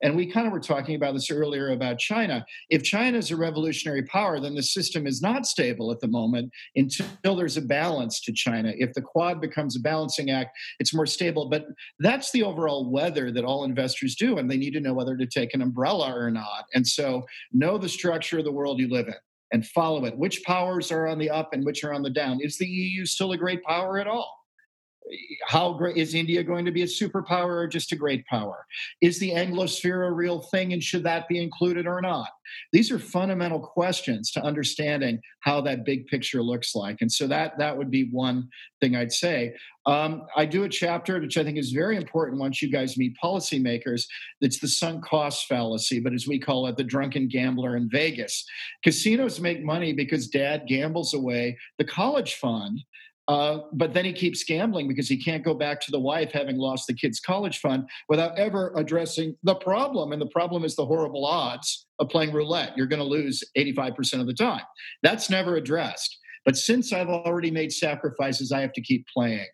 [0.03, 2.44] And we kind of were talking about this earlier about China.
[2.70, 6.53] If China is a revolutionary power, then the system is not stable at the moment
[6.76, 8.72] until there's a balance to China.
[8.76, 11.49] If the Quad becomes a balancing act, it's more stable.
[11.49, 11.66] But
[11.99, 15.26] that's the overall weather that all investors do, and they need to know whether to
[15.26, 16.66] take an umbrella or not.
[16.74, 19.14] And so know the structure of the world you live in
[19.53, 20.16] and follow it.
[20.16, 22.38] Which powers are on the up and which are on the down?
[22.40, 24.38] Is the EU still a great power at all?
[25.47, 28.67] How great is India going to be a superpower or just a great power?
[29.01, 32.29] Is the Anglosphere a real thing and should that be included or not?
[32.73, 36.99] These are fundamental questions to understanding how that big picture looks like.
[37.01, 38.49] And so that that would be one
[38.81, 39.55] thing I'd say.
[39.87, 43.17] Um, I do a chapter which I think is very important once you guys meet
[43.23, 44.05] policymakers.
[44.41, 48.45] It's the sunk cost fallacy, but as we call it, the drunken gambler in Vegas.
[48.83, 52.81] Casinos make money because dad gambles away the college fund
[53.29, 56.57] uh, but then he keeps gambling because he can't go back to the wife having
[56.57, 60.12] lost the kid's college fund without ever addressing the problem.
[60.12, 62.76] And the problem is the horrible odds of playing roulette.
[62.76, 64.62] You're going to lose 85% of the time.
[65.03, 66.16] That's never addressed.
[66.47, 69.47] But since I've already made sacrifices, I have to keep playing.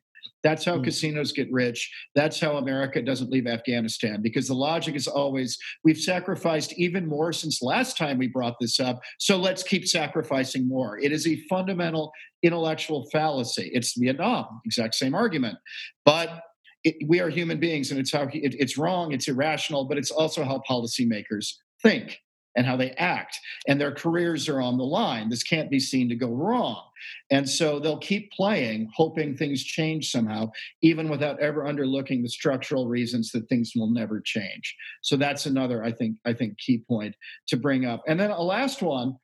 [0.45, 0.84] That's how mm.
[0.84, 1.90] casinos get rich.
[2.14, 7.32] That's how America doesn't leave Afghanistan because the logic is always we've sacrificed even more
[7.32, 9.01] since last time we brought this up.
[9.18, 10.99] So let's keep sacrificing more.
[10.99, 13.70] It is a fundamental intellectual fallacy.
[13.72, 15.57] It's Vietnam, exact same argument.
[16.05, 16.42] But
[16.84, 20.11] it, we are human beings and it's how it, it's wrong, it's irrational, but it's
[20.11, 22.20] also how policymakers think
[22.57, 25.29] and how they act and their careers are on the line.
[25.29, 26.83] This can't be seen to go wrong.
[27.31, 30.51] And so they'll keep playing hoping things change somehow
[30.83, 34.75] even without ever underlooking the structural reasons that things will never change.
[35.03, 37.15] So that's another i think i think key point
[37.49, 38.03] to bring up.
[38.07, 39.17] And then a last one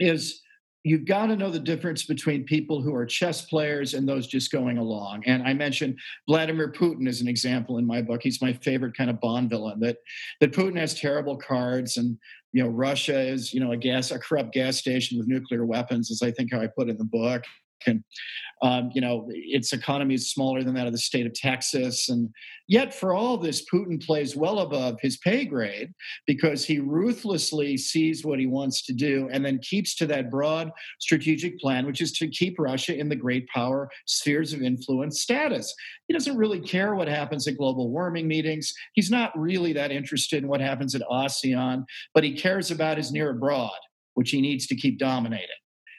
[0.00, 0.42] is
[0.84, 4.52] you've got to know the difference between people who are chess players and those just
[4.52, 5.24] going along.
[5.24, 8.22] And I mentioned Vladimir Putin as an example in my book.
[8.22, 9.80] He's my favorite kind of Bond villain.
[9.80, 9.96] That
[10.40, 12.18] that Putin has terrible cards, and
[12.52, 16.10] you know Russia is you know a gas a corrupt gas station with nuclear weapons,
[16.10, 17.42] as I think how I put in the book
[17.86, 18.02] and
[18.62, 22.30] um, you know its economy is smaller than that of the state of Texas, and
[22.68, 25.92] yet for all this, Putin plays well above his pay grade
[26.26, 30.70] because he ruthlessly sees what he wants to do and then keeps to that broad
[31.00, 35.74] strategic plan, which is to keep Russia in the great power spheres of influence status.
[36.08, 38.72] He doesn't really care what happens at global warming meetings.
[38.94, 43.12] He's not really that interested in what happens at ASEAN, but he cares about his
[43.12, 43.70] near abroad,
[44.14, 45.48] which he needs to keep dominating.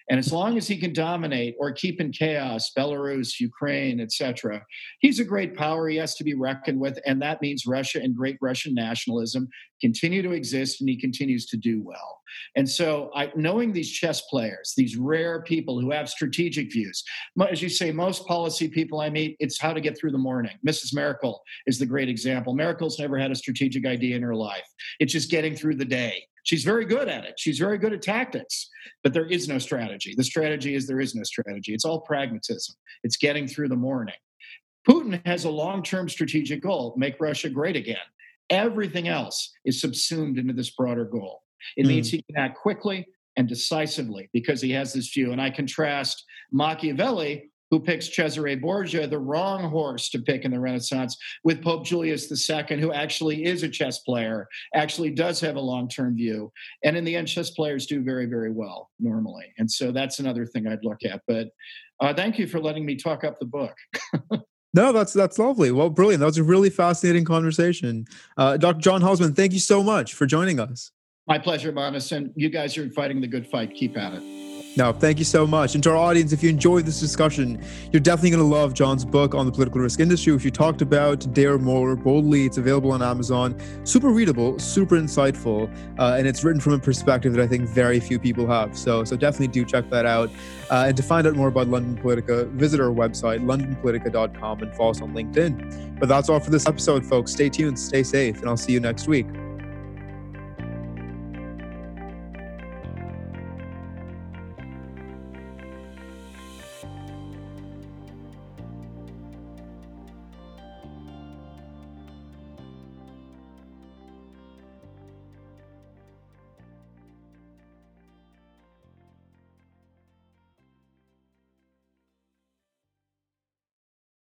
[0.09, 4.63] And as long as he can dominate or keep in chaos Belarus, Ukraine, etc.,
[4.99, 5.87] he's a great power.
[5.87, 6.99] He has to be reckoned with.
[7.05, 9.47] And that means Russia and great Russian nationalism
[9.81, 12.21] continue to exist and he continues to do well.
[12.55, 17.03] And so, I, knowing these chess players, these rare people who have strategic views,
[17.49, 20.57] as you say, most policy people I meet, it's how to get through the morning.
[20.67, 20.93] Mrs.
[20.93, 22.55] Merkel is the great example.
[22.55, 24.67] Merkel's never had a strategic idea in her life,
[24.99, 26.25] it's just getting through the day.
[26.45, 27.35] She's very good at it.
[27.37, 28.69] She's very good at tactics,
[29.03, 30.13] but there is no strategy.
[30.15, 31.73] The strategy is there is no strategy.
[31.73, 34.15] It's all pragmatism, it's getting through the morning.
[34.87, 37.97] Putin has a long term strategic goal make Russia great again.
[38.49, 41.41] Everything else is subsumed into this broader goal.
[41.75, 41.89] It mm.
[41.89, 45.31] means he can act quickly and decisively because he has this view.
[45.31, 50.59] And I contrast Machiavelli, who picks Cesare Borgia, the wrong horse to pick in the
[50.59, 55.61] Renaissance, with Pope Julius II, who actually is a chess player, actually does have a
[55.61, 56.51] long term view.
[56.83, 59.53] And in the end, chess players do very, very well normally.
[59.57, 61.21] And so that's another thing I'd look at.
[61.27, 61.49] But
[61.99, 63.75] uh, thank you for letting me talk up the book.
[64.75, 65.71] No, that's that's lovely.
[65.71, 66.19] Well, brilliant.
[66.19, 68.05] That was a really fascinating conversation.
[68.35, 68.81] Uh, Dr.
[68.81, 70.91] John Hulsman, thank you so much for joining us.
[71.27, 72.11] My pleasure, Manas.
[72.11, 73.73] And you guys are fighting the good fight.
[73.73, 74.44] Keep at it.
[74.77, 75.73] No, thank you so much.
[75.73, 77.63] And to our audience, if you enjoyed this discussion,
[77.93, 80.81] you're definitely going to love John's book on the political risk industry, which we talked
[80.81, 82.45] about, Dare More Boldly.
[82.45, 83.57] It's available on Amazon.
[83.85, 88.01] Super readable, super insightful, uh, and it's written from a perspective that I think very
[88.01, 88.77] few people have.
[88.77, 90.29] So, so definitely do check that out.
[90.69, 94.91] Uh, and to find out more about London Politica, visit our website, londonpolitica.com, and follow
[94.91, 95.99] us on LinkedIn.
[95.99, 97.31] But that's all for this episode, folks.
[97.31, 99.27] Stay tuned, stay safe, and I'll see you next week.